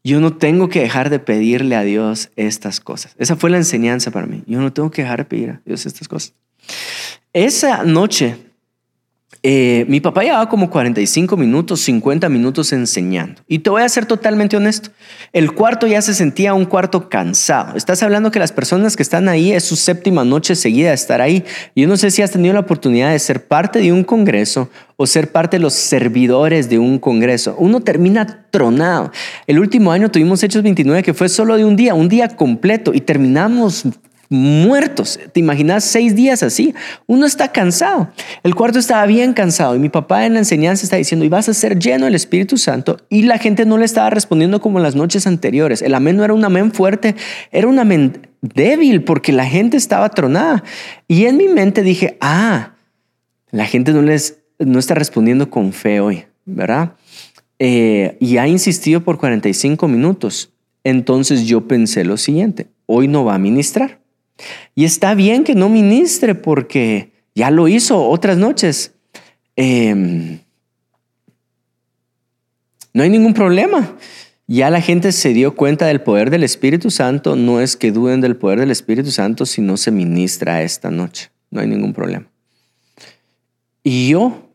[0.05, 3.17] yo no tengo que dejar de pedirle a Dios estas cosas.
[3.19, 4.45] Esa fue la enseñanza para mí.
[4.47, 6.35] Yo no tengo que dejar de pedir a Dios estas cosas.
[7.33, 8.48] Esa noche
[9.51, 13.41] eh, mi papá llevaba como 45 minutos, 50 minutos enseñando.
[13.49, 14.91] Y te voy a ser totalmente honesto.
[15.33, 17.75] El cuarto ya se sentía un cuarto cansado.
[17.75, 21.23] Estás hablando que las personas que están ahí es su séptima noche seguida de estar
[21.23, 21.47] ahí.
[21.75, 25.07] Yo no sé si has tenido la oportunidad de ser parte de un congreso o
[25.07, 27.57] ser parte de los servidores de un congreso.
[27.59, 29.13] Uno termina tronado.
[29.47, 32.93] El último año tuvimos Hechos 29 que fue solo de un día, un día completo
[32.93, 33.87] y terminamos
[34.29, 35.19] muertos.
[35.33, 36.75] ¿Te imaginas seis días así?
[37.07, 38.09] Uno está cansado.
[38.43, 41.49] El cuarto estaba bien cansado y mi papá en la enseñanza está diciendo, y vas
[41.49, 42.99] a ser lleno del Espíritu Santo.
[43.09, 45.83] Y la gente no le estaba respondiendo como en las noches anteriores.
[45.83, 47.15] El amén no era un amén fuerte,
[47.53, 50.63] era un amén débil porque la gente estaba tronada.
[51.07, 52.75] Y en mi mente dije, ah,
[53.51, 56.93] la gente no, les, no está respondiendo con fe hoy, ¿verdad?
[57.59, 60.53] Eh, y ha insistido por 45 minutos.
[60.85, 64.01] Entonces yo pensé lo siguiente, hoy no va a ministrar.
[64.75, 68.93] Y está bien que no ministre porque ya lo hizo otras noches.
[69.57, 70.41] Em,
[72.93, 73.97] no hay ningún problema.
[74.47, 77.37] Ya la gente se dio cuenta del poder del Espíritu Santo.
[77.37, 81.31] No es que duden del poder del Espíritu Santo si no se ministra esta noche.
[81.51, 82.27] No hay ningún problema.
[83.83, 84.51] Y yo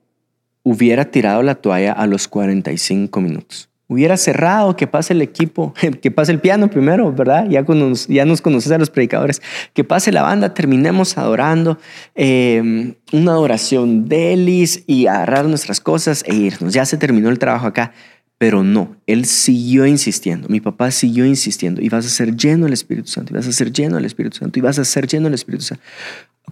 [0.63, 6.11] hubiera tirado la toalla a los 45 minutos hubiera cerrado, que pase el equipo, que
[6.11, 7.47] pase el piano primero, ¿verdad?
[7.49, 7.65] Ya,
[8.07, 9.41] ya nos conoces a los predicadores,
[9.73, 11.77] que pase la banda, terminemos adorando,
[12.15, 16.73] em, una adoración delis y agarrar nuestras cosas e irnos.
[16.73, 17.93] Ya se terminó el trabajo acá.
[18.39, 22.73] Pero no, él siguió insistiendo, mi papá siguió insistiendo, y vas a ser lleno del
[22.73, 25.25] Espíritu Santo, y vas a ser lleno del Espíritu Santo, y vas a ser lleno
[25.25, 25.81] del Espíritu Santo.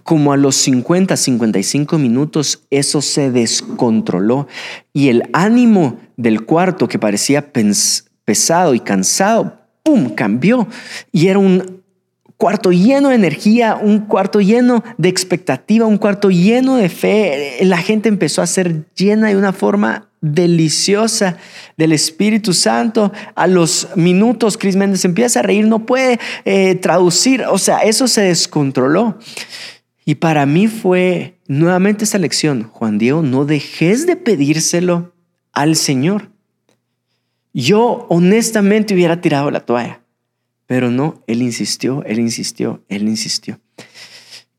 [0.04, 4.48] Como a los 50, 55 minutos, eso se descontroló
[4.92, 7.52] y el ánimo del cuarto que parecía
[8.24, 10.66] pesado y cansado, ¡pum!, cambió.
[11.12, 11.82] Y era un
[12.42, 17.58] cuarto lleno de energía, un cuarto lleno de expectativa, un cuarto lleno de fe.
[17.62, 21.36] La gente empezó a ser llena de una forma deliciosa
[21.76, 23.12] del Espíritu Santo.
[23.36, 28.08] A los minutos, Chris Méndez empieza a reír, no puede eh, traducir, o sea, eso
[28.08, 29.18] se descontroló.
[30.04, 35.14] Y para mí fue nuevamente esta lección, Juan Diego, no dejes de pedírselo
[35.52, 36.30] al Señor.
[37.54, 40.02] Yo honestamente hubiera tirado la toalla,
[40.66, 43.60] pero no, Él insistió, Él insistió, Él insistió.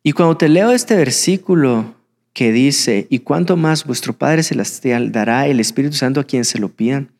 [0.03, 1.95] Y cuando te leo este versículo
[2.34, 6.60] que dice, y cuánto más vuestro Padre Celestial dará el Espíritu Santo a quien se
[6.60, 7.12] lo pidan,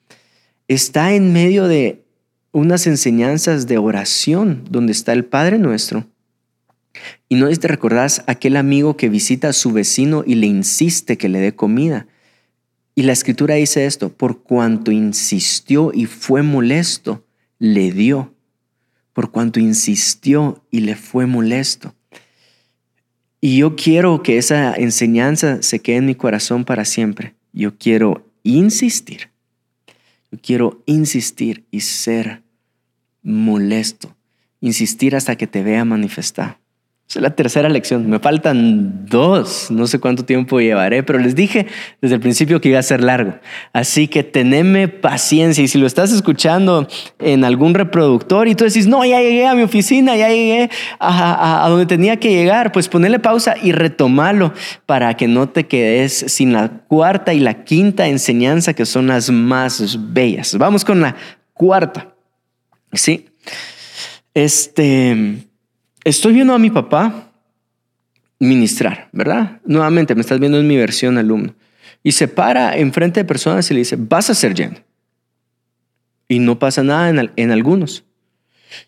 [0.67, 2.03] está en medio de
[2.51, 6.05] unas enseñanzas de oración donde está el Padre nuestro.
[7.29, 11.17] Y no es te recordás aquel amigo que visita a su vecino y le insiste
[11.17, 12.08] que le dé comida.
[12.95, 17.25] Y la escritura dice esto, por cuanto insistió y fue molesto,
[17.58, 18.34] le dio.
[19.13, 21.95] Por cuanto insistió y le fue molesto.
[23.41, 27.34] Y yo quiero que esa enseñanza se quede en mi corazón para siempre.
[27.51, 29.32] Yo quiero insistir.
[30.32, 32.41] Yo quiero insistir y ser
[33.21, 34.15] molesto.
[34.62, 36.62] Insistir hasta que te vea manifestar
[37.15, 38.10] es la tercera lección.
[38.10, 39.69] Me faltan dos.
[39.69, 41.67] No sé cuánto tiempo llevaré, pero les dije
[42.02, 43.36] desde el principio que iba a ser largo.
[43.71, 45.63] Así que teneme paciencia.
[45.63, 46.88] Y si lo estás escuchando
[47.19, 51.65] en algún reproductor y tú decís, no, ya llegué a mi oficina, ya llegué a,
[51.69, 54.54] donde tenía que llegar, pues ponele pausa y retomalo
[54.86, 59.30] para que no te quedes sin la cuarta y la quinta enseñanza que son las
[59.30, 60.58] más bellas.
[60.58, 61.15] Vamos con la
[61.54, 62.15] cuarta.
[62.93, 63.30] Sí.
[64.34, 65.45] Este
[66.03, 67.31] estoy viendo a mi papá
[68.39, 69.61] ministrar, ¿verdad?
[69.65, 71.55] Nuevamente, me estás viendo en mi versión alumno.
[72.03, 74.75] Y se para enfrente de personas y le dice, vas a ser lleno.
[76.27, 78.03] Y no pasa nada en, algunos.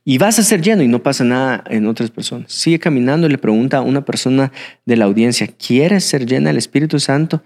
[0.04, 2.52] Y vas a ser lleno y no pasa nada en otras personas.
[2.52, 4.52] Sigue caminando y le pregunta a una persona
[4.86, 7.44] de la audiencia, ¿quieres ser llena del Espíritu Santo?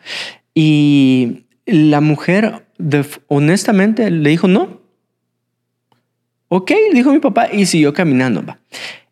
[0.56, 2.66] Y la mujer
[3.28, 4.80] honestamente le dijo, no.
[6.48, 8.44] Ok, dijo mi papá y siguió caminando.
[8.44, 8.58] Va.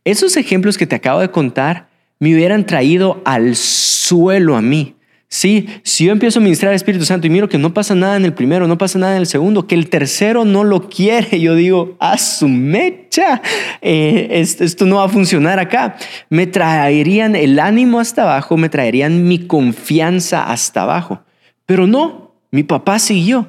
[0.07, 1.89] Esos ejemplos que te acabo de contar
[2.19, 4.95] me hubieran traído al suelo a mí.
[5.27, 8.15] Sí, si yo empiezo a ministrar al Espíritu Santo y miro que no pasa nada
[8.15, 11.41] en el primero, no pasa nada en el segundo, que el tercero no lo quiere,
[11.41, 13.41] yo digo, a su mecha,
[13.81, 15.97] eh, esto no va a funcionar acá.
[16.29, 21.19] Me traerían el ánimo hasta abajo, me traerían mi confianza hasta abajo.
[21.65, 23.45] Pero no, mi papá siguió.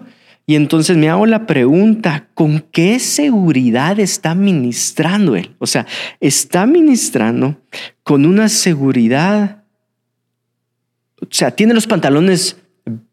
[0.48, 5.54] Y entonces me hago la pregunta, ¿con qué seguridad está ministrando él?
[5.58, 5.87] O sea,
[6.20, 7.61] está ministrando
[8.02, 9.62] con una seguridad,
[11.20, 12.56] o sea, tiene los pantalones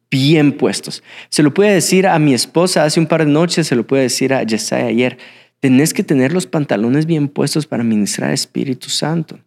[0.10, 1.04] bien puestos.
[1.28, 4.04] Se lo puede decir a mi esposa hace un par de noches, se lo puede
[4.04, 5.18] decir a Yesaya ayer.
[5.60, 9.38] Tenés que tener los pantalones bien puestos para ministrar Espíritu Santo.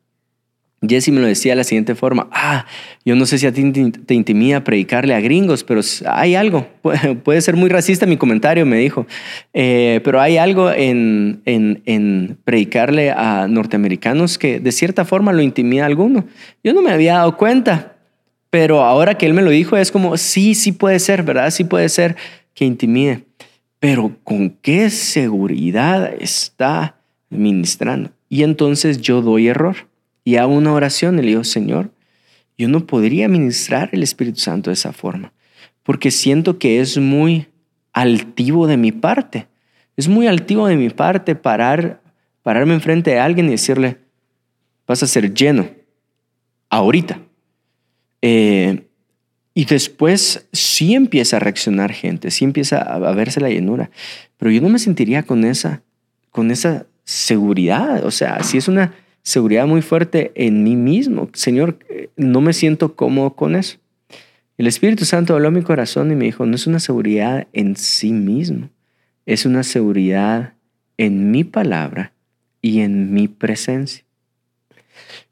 [0.87, 2.65] Jesse me lo decía de la siguiente forma, ah,
[3.05, 6.69] yo no sé si a ti te intimida predicarle a gringos, pero hay algo,
[7.25, 9.05] puede ser muy racista mi comentario, me dijo,
[9.55, 15.43] eh, pero hay algo en, en, en, predicarle a norteamericanos que de cierta forma lo
[15.43, 16.25] intimida a alguno.
[16.63, 17.97] Yo no me había dado cuenta,
[18.49, 21.51] pero ahora que él me lo dijo es como, sí, sí puede ser, ¿verdad?
[21.51, 22.15] Sí puede ser
[22.55, 23.25] que intimide,
[23.81, 28.11] pero ¿con qué seguridad está ministrando?
[28.29, 29.88] Y entonces yo doy error
[30.29, 31.91] y hago una oración y le Señor,
[32.59, 35.33] yo no podría ministrar el Espíritu Santo de esa forma,
[35.83, 37.47] porque siento que es muy
[37.95, 39.47] altivo de mi parte.
[39.97, 42.03] Es muy altivo de mi parte parar,
[42.43, 44.01] pararme enfrente de alguien y decirle,
[44.87, 45.71] vas a ser lleno,
[46.69, 47.23] ahorita.
[48.21, 48.87] Eh,
[49.55, 53.91] y después sí empieza a reaccionar gente, sí empieza a, verse la llenura,
[54.37, 55.83] pero yo no me sentiría con esa,
[56.31, 58.05] con esa seguridad.
[58.05, 58.93] O sea, si es una
[59.29, 61.29] seguridad muy fuerte en mí mismo.
[61.35, 61.79] Señor,
[62.17, 63.79] no me siento cómodo con eso.
[64.57, 67.77] El Espíritu Santo habló a mi corazón y me dijo, no es una seguridad en
[67.77, 68.71] sí mismo,
[69.27, 70.55] es una seguridad
[70.97, 72.13] en mi palabra
[72.63, 74.03] y en mi presencia.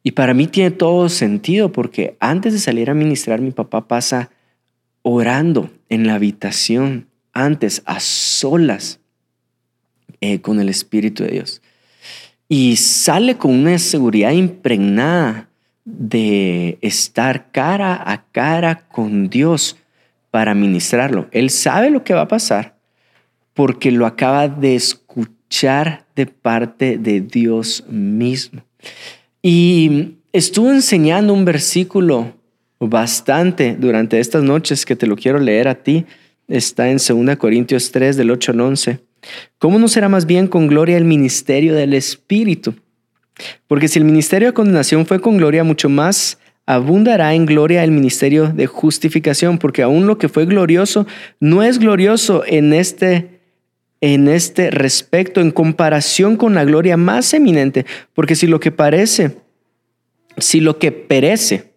[0.02, 4.30] Y para mí tiene todo sentido porque antes de salir a ministrar, mi papá pasa
[5.02, 9.00] orando en la habitación, antes a solas
[10.20, 11.62] eh, con el Espíritu de Dios
[12.48, 15.48] y sale con una seguridad impregnada
[15.84, 19.76] de estar cara a cara con Dios
[20.30, 21.28] para ministrarlo.
[21.32, 22.76] Él sabe lo que va a pasar
[23.54, 28.62] porque lo acaba de escuchar de parte de Dios mismo.
[29.42, 32.34] Y estuvo enseñando un versículo
[32.78, 36.04] bastante durante estas noches que te lo quiero leer a ti.
[36.48, 39.00] Está en 2 Corintios 3 del 8 al 11.
[39.58, 42.74] ¿Cómo no será más bien con gloria el ministerio del Espíritu?
[43.66, 47.92] Porque si el ministerio de condenación fue con gloria, mucho más abundará en gloria el
[47.92, 51.06] ministerio de justificación, porque aún lo que fue glorioso
[51.38, 53.40] no es glorioso en este,
[54.00, 59.36] en este respecto, en comparación con la gloria más eminente, porque si lo que parece,
[60.38, 61.76] si lo que perece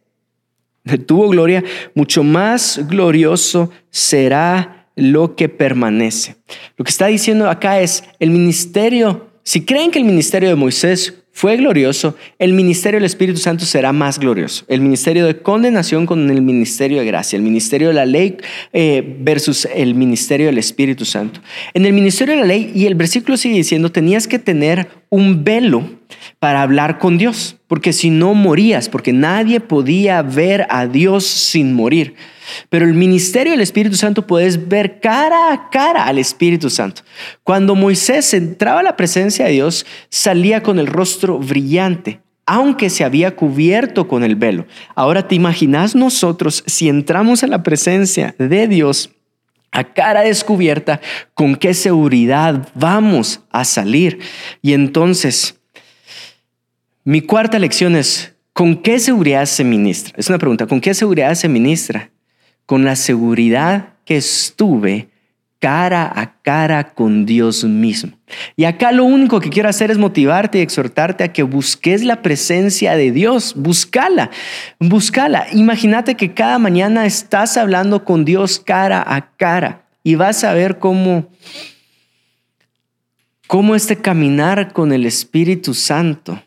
[0.98, 6.36] tuvo gloria, mucho más glorioso será lo que permanece.
[6.78, 11.16] Lo que está diciendo acá es el ministerio, si creen que el ministerio de Moisés
[11.32, 14.66] fue glorioso, el ministerio del Espíritu Santo será más glorioso.
[14.68, 18.36] El ministerio de condenación con el ministerio de gracia, el ministerio de la ley
[18.74, 21.40] eh, versus el ministerio del Espíritu Santo.
[21.74, 25.46] En el ministerio de la ley, y el versículo sigue diciendo, tenías que tener un
[25.46, 25.90] velo
[26.40, 31.74] para hablar con Dios, porque si no morías, porque nadie podía ver a Dios sin
[31.74, 32.16] morir.
[32.70, 37.02] Pero el ministerio del Espíritu Santo puedes ver cara a cara al Espíritu Santo.
[37.44, 43.04] Cuando Moisés entraba a la presencia de Dios, salía con el rostro brillante, aunque se
[43.04, 44.66] había cubierto con el velo.
[44.96, 49.12] Ahora te imaginas nosotros si entramos a la presencia de Dios
[49.72, 51.00] a cara descubierta,
[51.36, 54.20] con qué seguridad vamos a salir.
[54.64, 55.59] Y entonces,
[57.04, 60.14] mi cuarta lección es, ¿con qué seguridad se ministra?
[60.18, 62.12] Es una pregunta, ¿con qué seguridad se ministra?
[62.70, 65.10] con la seguridad que estuve
[65.58, 68.12] cara a cara con Dios mismo.
[68.56, 72.22] Y acá lo único que quiero hacer es motivarte y exhortarte a que busques la
[72.22, 74.30] presencia de Dios, búscala,
[74.80, 75.48] búscala.
[75.52, 80.78] Imagínate que cada mañana estás hablando con Dios cara a cara y vas a ver
[80.78, 81.28] cómo
[83.48, 86.40] cómo este caminar con el Espíritu Santo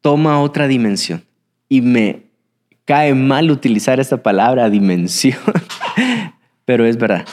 [0.00, 1.24] toma otra dimensión.
[1.68, 2.22] Y me
[2.84, 5.38] cae mal utilizar esta palabra dimensión,
[6.64, 7.26] pero es verdad.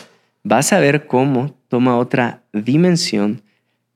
[0.43, 3.41] Vas a ver cómo toma otra dimensión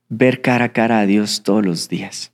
[0.08, 2.32] ver cara a cara a Dios todos los días.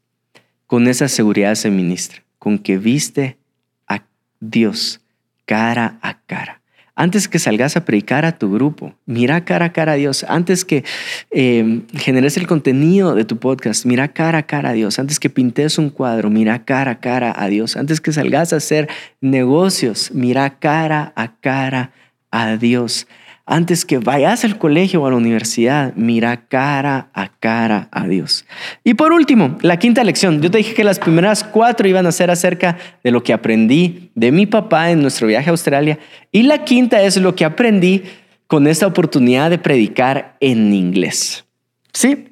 [0.66, 3.38] Con esa seguridad se ministra, con que viste
[3.86, 4.02] a
[4.40, 5.00] Dios
[5.44, 6.57] cara a cara.
[7.00, 10.26] Antes que salgas a predicar a tu grupo, mira cara a cara a Dios.
[10.28, 10.82] Antes que
[11.30, 14.98] eh, generes el contenido de tu podcast, mira cara a cara a Dios.
[14.98, 17.76] Antes que pintes un cuadro, mira cara a cara a Dios.
[17.76, 18.88] Antes que salgas a hacer
[19.20, 21.92] negocios, mira cara a cara
[22.32, 23.06] a Dios
[23.48, 28.44] antes que vayas al colegio o a la universidad, mira cara a cara a Dios.
[28.84, 30.42] Y por último, la quinta lección.
[30.42, 34.10] Yo te dije que las primeras cuatro iban a ser acerca de lo que aprendí
[34.14, 35.98] de mi papá en nuestro viaje a Australia.
[36.30, 38.02] Y la quinta es lo que aprendí
[38.46, 41.46] con esta oportunidad de predicar en inglés.
[41.94, 42.26] ¿Sí?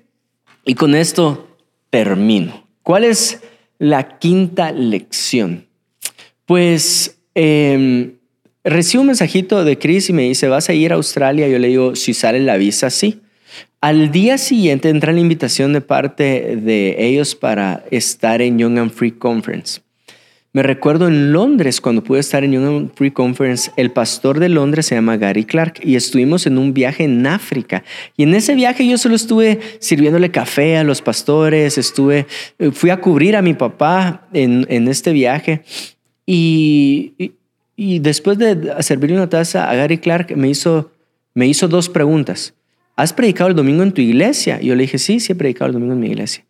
[0.66, 1.56] Y con esto
[1.88, 2.66] termino.
[2.82, 3.42] ¿Cuál es
[3.78, 5.66] la quinta lección?
[6.44, 7.18] Pues...
[7.34, 8.15] Eh,
[8.68, 11.46] Recibo un mensajito de Chris y me dice, ¿vas a ir a Australia?
[11.46, 13.20] Yo le digo, si sale la visa, sí.
[13.80, 18.90] Al día siguiente entra la invitación de parte de ellos para estar en Young and
[18.90, 19.82] Free Conference.
[20.52, 24.48] Me recuerdo en Londres, cuando pude estar en Young and Free Conference, el pastor de
[24.48, 27.84] Londres se llama Gary Clark y estuvimos en un viaje en África.
[28.16, 32.26] Y en ese viaje yo solo estuve sirviéndole café a los pastores, estuve,
[32.72, 35.62] fui a cubrir a mi papá en, en este viaje.
[36.26, 37.12] Y
[37.76, 40.92] después de servirle una taza a Gary Clark, me hizo,
[41.34, 42.54] me hizo dos preguntas.
[42.96, 44.58] ¿Has predicado el domingo en tu iglesia?
[44.60, 46.44] Y yo le dije, sí, sí he predicado el domingo en mi iglesia.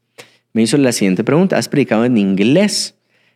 [0.52, 2.94] Me hizo la siguiente pregunta, ¿has predicado en inglés?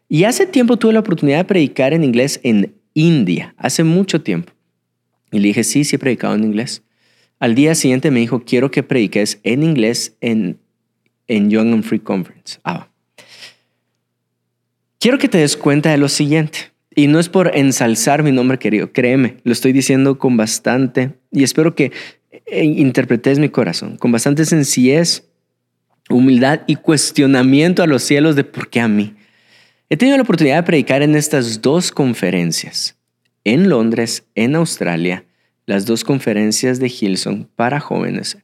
[0.09, 4.53] Y hace tiempo tuve la oportunidad de predicar en inglés en India, hace mucho tiempo.
[5.33, 6.83] Y le dije, sí, sí he predicado en inglés.
[7.39, 10.59] Al día siguiente me dijo, quiero que prediques en inglés en,
[11.27, 12.59] en Young and Free Conference.
[12.65, 12.89] Ah.
[14.99, 16.73] Quiero que te des cuenta de lo siguiente.
[16.95, 21.45] Y no es por ensalzar mi nombre querido, créeme, lo estoy diciendo con bastante, y
[21.45, 21.93] espero que
[22.47, 25.25] eh, interpretes mi corazón, con bastante sencillez,
[26.09, 29.15] humildad y cuestionamiento a los cielos de por qué a mí.
[29.89, 32.97] He tenido la oportunidad de predicar en estas dos conferencias,
[33.45, 35.25] en Londres, en Australia,
[35.67, 38.37] las dos conferencias de Hilson para jóvenes.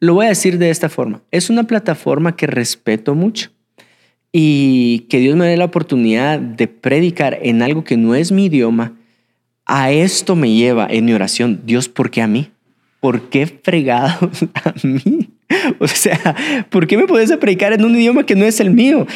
[0.00, 3.52] Lo voy a decir de esta forma, es una plataforma que respeto mucho
[4.32, 8.46] y que Dios me dé la oportunidad de predicar en algo que no es mi
[8.46, 8.94] idioma,
[9.66, 12.50] a esto me lleva en mi oración, Dios, ¿por qué a mí?
[13.00, 15.28] ¿Por qué fregado a mí?
[15.78, 16.34] O sea,
[16.70, 19.06] ¿por qué me puedes predicar en un idioma que no es el mío?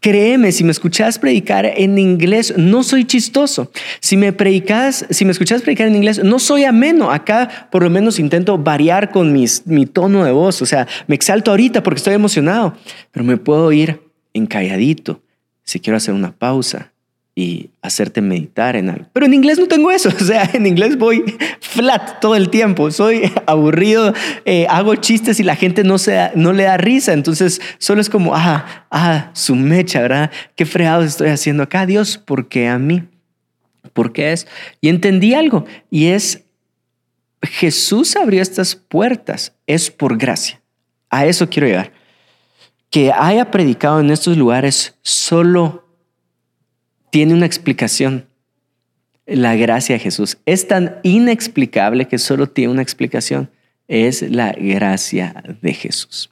[0.00, 3.70] Créeme, si me escuchas predicar en inglés, no soy chistoso.
[4.00, 7.10] Si me predicas, si me escuchas predicar en inglés, no soy ameno.
[7.10, 10.62] Acá por lo menos intento variar con mi tono de voz.
[10.62, 12.74] O sea, me exalto ahorita porque estoy emocionado,
[13.10, 14.00] pero me puedo ir
[14.34, 15.22] encalladito,
[15.64, 16.92] si quiero hacer una pausa
[17.34, 19.06] y hacerte meditar en algo.
[19.12, 21.24] Pero en inglés no tengo eso, o sea, en inglés voy
[21.60, 24.12] flat todo el tiempo, soy aburrido,
[24.44, 28.10] eh, hago chistes y la gente no, se no le da risa, entonces solo es
[28.10, 30.30] como, ah, ah, su mecha, ¿verdad?
[30.56, 33.04] Qué fregado estoy haciendo acá, Dios, ¿por qué a mí?
[33.92, 34.46] ¿Por qué es?
[34.80, 36.44] Y entendí algo, y es,
[37.42, 40.60] Jesús abrió estas puertas, es por gracia.
[41.10, 42.01] A eso quiero llegar
[42.92, 45.88] que haya predicado en estos lugares solo
[47.10, 48.26] tiene una explicación.
[49.24, 53.50] La gracia de Jesús es tan inexplicable que solo tiene una explicación.
[53.88, 56.28] Es la gracia de Jesús.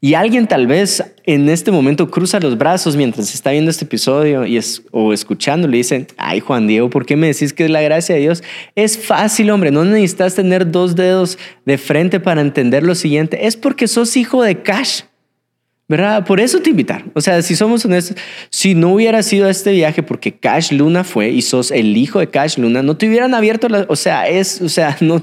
[0.00, 4.46] Y alguien tal vez en este momento cruza los brazos mientras está viendo este episodio
[4.46, 7.70] y es, o escuchando, le dicen, ay Juan Diego, ¿por qué me decís que es
[7.70, 8.44] la gracia de Dios?
[8.76, 13.48] Es fácil, hombre, no necesitas tener dos dedos de frente para entender lo siguiente.
[13.48, 15.02] Es porque sos hijo de Cash.
[16.26, 17.10] Por eso te invitaron.
[17.14, 18.16] O sea, si somos honestos,
[18.50, 22.28] si no hubiera sido este viaje porque Cash Luna fue y sos el hijo de
[22.28, 25.22] Cash Luna, no te hubieran abierto la, o sea, es, o sea, no,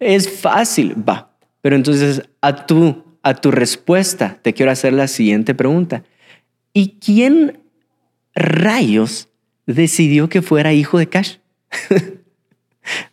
[0.00, 1.30] es fácil, va.
[1.60, 6.02] Pero entonces a tu, a tu respuesta te quiero hacer la siguiente pregunta.
[6.72, 7.60] ¿Y quién
[8.34, 9.28] rayos
[9.66, 11.36] decidió que fuera hijo de Cash?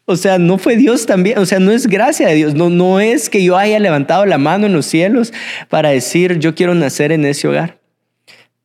[0.05, 2.99] O sea, no fue Dios también, o sea, no es gracia de Dios, no, no
[2.99, 5.32] es que yo haya levantado la mano en los cielos
[5.69, 7.80] para decir yo quiero nacer en ese hogar.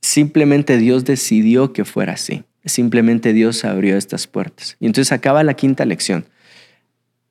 [0.01, 2.45] Simplemente Dios decidió que fuera así.
[2.65, 4.77] Simplemente Dios abrió estas puertas.
[4.81, 6.27] Y entonces acaba la quinta lección.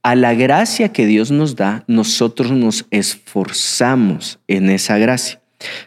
[0.01, 5.41] A la gracia que Dios nos da, nosotros nos esforzamos en esa gracia.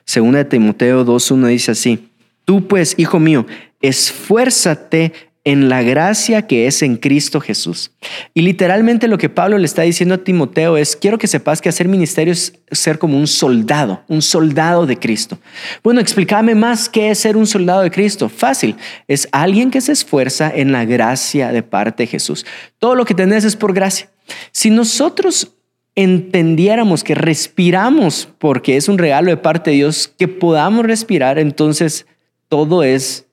[0.05, 2.11] Segunda de Timoteo 2.1 dice así,
[2.45, 3.47] tú pues, hijo mío,
[3.80, 5.12] esfuérzate
[5.49, 7.90] en la gracia que es en Cristo Jesús.
[8.34, 11.70] Y literalmente lo que Pablo le está diciendo a Timoteo es, quiero que sepas que
[11.70, 15.38] hacer ministerio es ser como un soldado, un soldado de Cristo.
[15.82, 18.28] Bueno, explícame más qué es ser un soldado de Cristo.
[18.28, 18.76] Fácil,
[19.07, 22.44] es alguien que se esfuerza en la gracia de parte de Jesús.
[22.78, 24.11] Todo lo que tenés es por gracia.
[24.53, 25.55] Si nosotros
[25.94, 32.05] entendiéramos que respiramos porque es un regalo de parte de Dios, que podamos respirar, entonces
[32.51, 33.28] todo es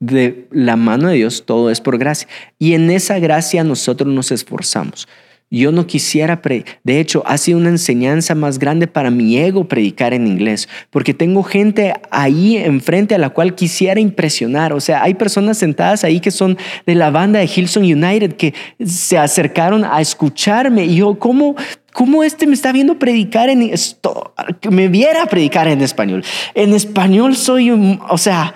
[0.00, 2.28] de la mano de Dios, todo es por gracia.
[2.58, 5.08] Y en esa gracia nosotros nos esforzamos.
[5.50, 6.40] Yo no quisiera,
[6.82, 11.14] de hecho, ha sido una enseñanza más grande para mi ego predicar en inglés, porque
[11.14, 14.72] tengo gente ahí enfrente a la cual quisiera impresionar.
[14.72, 18.52] O sea, hay personas sentadas ahí que son de la banda de Hilson United que
[18.84, 21.54] se acercaron a escucharme y yo, ¿cómo,
[21.94, 24.34] ¿Cómo este me está viendo predicar en esto?
[24.68, 26.24] Me viera predicar en español.
[26.54, 28.52] En español soy un, o sea,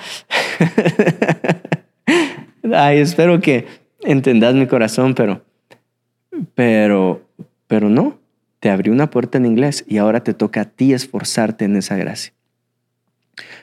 [2.75, 3.65] ay, espero que
[4.01, 5.45] entendas mi corazón, pero,
[6.57, 7.29] pero,
[7.69, 8.19] pero no.
[8.59, 11.95] Te abrí una puerta en inglés y ahora te toca a ti esforzarte en esa
[11.95, 12.33] gracia.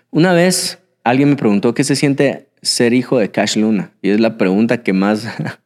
[0.10, 4.22] Una vez alguien me preguntó qué se siente ser hijo de Cash Luna y es
[4.22, 5.28] la pregunta que más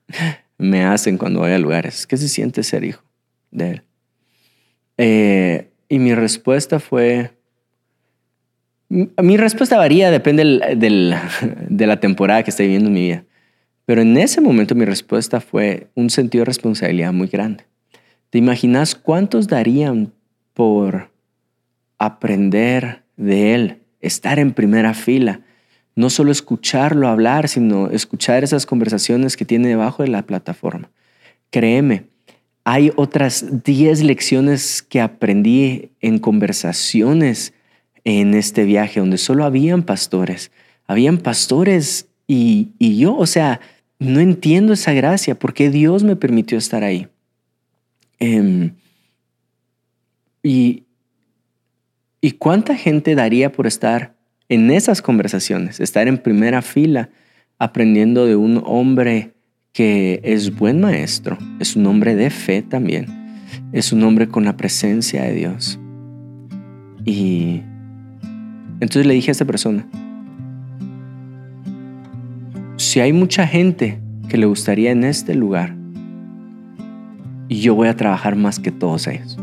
[0.57, 2.07] me hacen cuando voy a lugares.
[2.07, 3.03] ¿Qué se siente ser hijo
[3.51, 3.83] de él?
[5.01, 7.31] Eh, y mi respuesta fue,
[8.89, 10.43] mi respuesta varía, depende
[10.75, 13.23] de la temporada que estoy viviendo en mi vida.
[13.85, 17.63] Pero en ese momento mi respuesta fue un sentido de responsabilidad muy grande.
[18.29, 20.11] ¿Te imaginas cuántos darían
[20.53, 21.09] por
[21.97, 25.39] aprender de él, estar en primera fila?
[25.95, 30.91] No solo escucharlo hablar, sino escuchar esas conversaciones que tiene debajo de la plataforma.
[31.49, 32.08] Créeme,
[32.71, 37.51] hay otras 10 lecciones que aprendí en conversaciones
[38.03, 40.51] en este viaje donde solo habían pastores.
[40.85, 43.59] Habían pastores y, yo, o sea,
[43.97, 47.07] no entiendo esa gracia, porque Dios me permitió estar ahí.
[48.19, 48.75] Em,
[50.43, 50.83] y,
[52.21, 54.13] ¿Y cuánta gente daría por estar
[54.47, 57.09] en esas conversaciones, estar en primera fila
[57.57, 59.33] aprendiendo de un hombre
[59.73, 63.07] que es buen maestro, es un hombre de fe también,
[63.71, 65.79] es un hombre con la presencia de Dios.
[67.05, 67.61] Y
[68.79, 69.87] entonces le dije a esta persona,
[72.77, 75.75] si hay mucha gente que le gustaría en este lugar,
[77.49, 79.37] yo voy a trabajar más que todos ellos.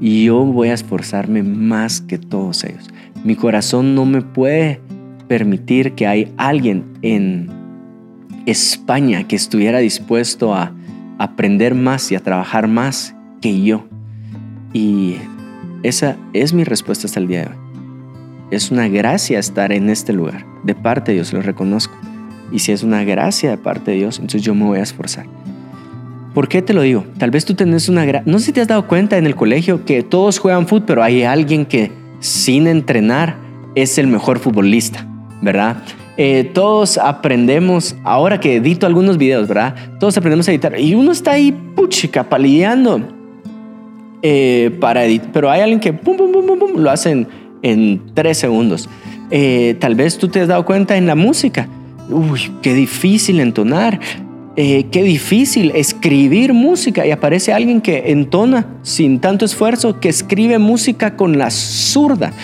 [0.00, 2.88] Y yo voy a esforzarme más que todos ellos.
[3.24, 4.80] Mi corazón no me puede
[5.28, 7.59] permitir que hay alguien en
[8.46, 10.72] España que estuviera dispuesto a
[11.18, 13.86] aprender más y a trabajar más que yo.
[14.72, 15.16] Y
[15.82, 17.54] esa es mi respuesta hasta el día de hoy.
[18.50, 20.44] Es una gracia estar en este lugar.
[20.64, 21.94] De parte de Dios lo reconozco.
[22.52, 25.26] Y si es una gracia de parte de Dios, entonces yo me voy a esforzar.
[26.34, 27.04] ¿Por qué te lo digo?
[27.18, 28.30] Tal vez tú tenés una gracia.
[28.30, 31.02] No sé si te has dado cuenta en el colegio que todos juegan fútbol, pero
[31.02, 33.36] hay alguien que sin entrenar
[33.74, 35.06] es el mejor futbolista,
[35.42, 35.82] ¿verdad?
[36.22, 39.74] Eh, todos aprendemos, ahora que edito algunos videos, ¿verdad?
[39.98, 43.00] Todos aprendemos a editar y uno está ahí, puchica, palideando
[44.20, 45.98] eh, para editar, pero hay alguien que
[46.76, 47.26] lo hacen
[47.62, 48.86] en tres segundos.
[49.30, 51.66] Eh, tal vez tú te has dado cuenta en la música.
[52.10, 53.98] Uy, qué difícil entonar.
[54.56, 61.16] qué difícil escribir música y aparece alguien que entona sin tanto esfuerzo, que escribe música
[61.16, 62.34] con la zurda.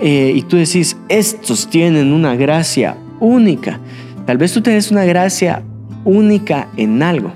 [0.00, 3.80] y tú decís, estos tienen una gracia única.
[4.26, 5.62] Tal vez tú tenés una gracia
[6.04, 7.32] única en algo,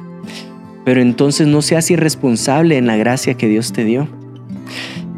[0.85, 4.09] pero entonces no seas irresponsable en la gracia que Dios te dio.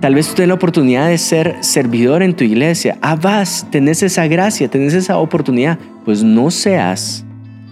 [0.01, 2.97] Tal vez tú tenés la oportunidad de ser servidor en tu iglesia.
[3.03, 5.79] Ah, vas, tenés esa gracia, tenés esa oportunidad.
[6.07, 7.25] Pues no seas,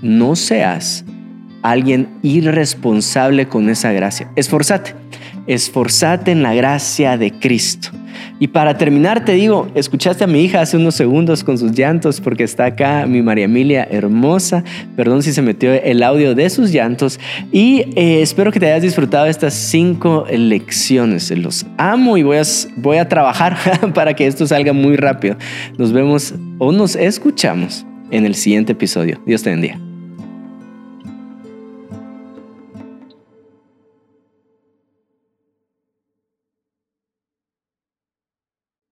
[0.02, 1.06] no seas
[1.62, 4.30] alguien irresponsable con esa gracia.
[4.36, 4.94] Esforzate,
[5.48, 7.90] esforzate en la gracia de Cristo.
[8.40, 12.20] Y para terminar, te digo, escuchaste a mi hija hace unos segundos con sus llantos
[12.20, 14.62] porque está acá mi María Emilia hermosa.
[14.96, 17.18] Perdón si se metió el audio de sus llantos.
[17.50, 21.30] Y eh, espero que te hayas disfrutado de estas cinco lecciones.
[21.30, 22.42] Los amo y voy a,
[22.76, 23.56] voy a trabajar
[23.94, 25.36] para que esto salga muy rápido.
[25.76, 29.20] Nos vemos o nos escuchamos en el siguiente episodio.
[29.26, 29.87] Dios te bendiga.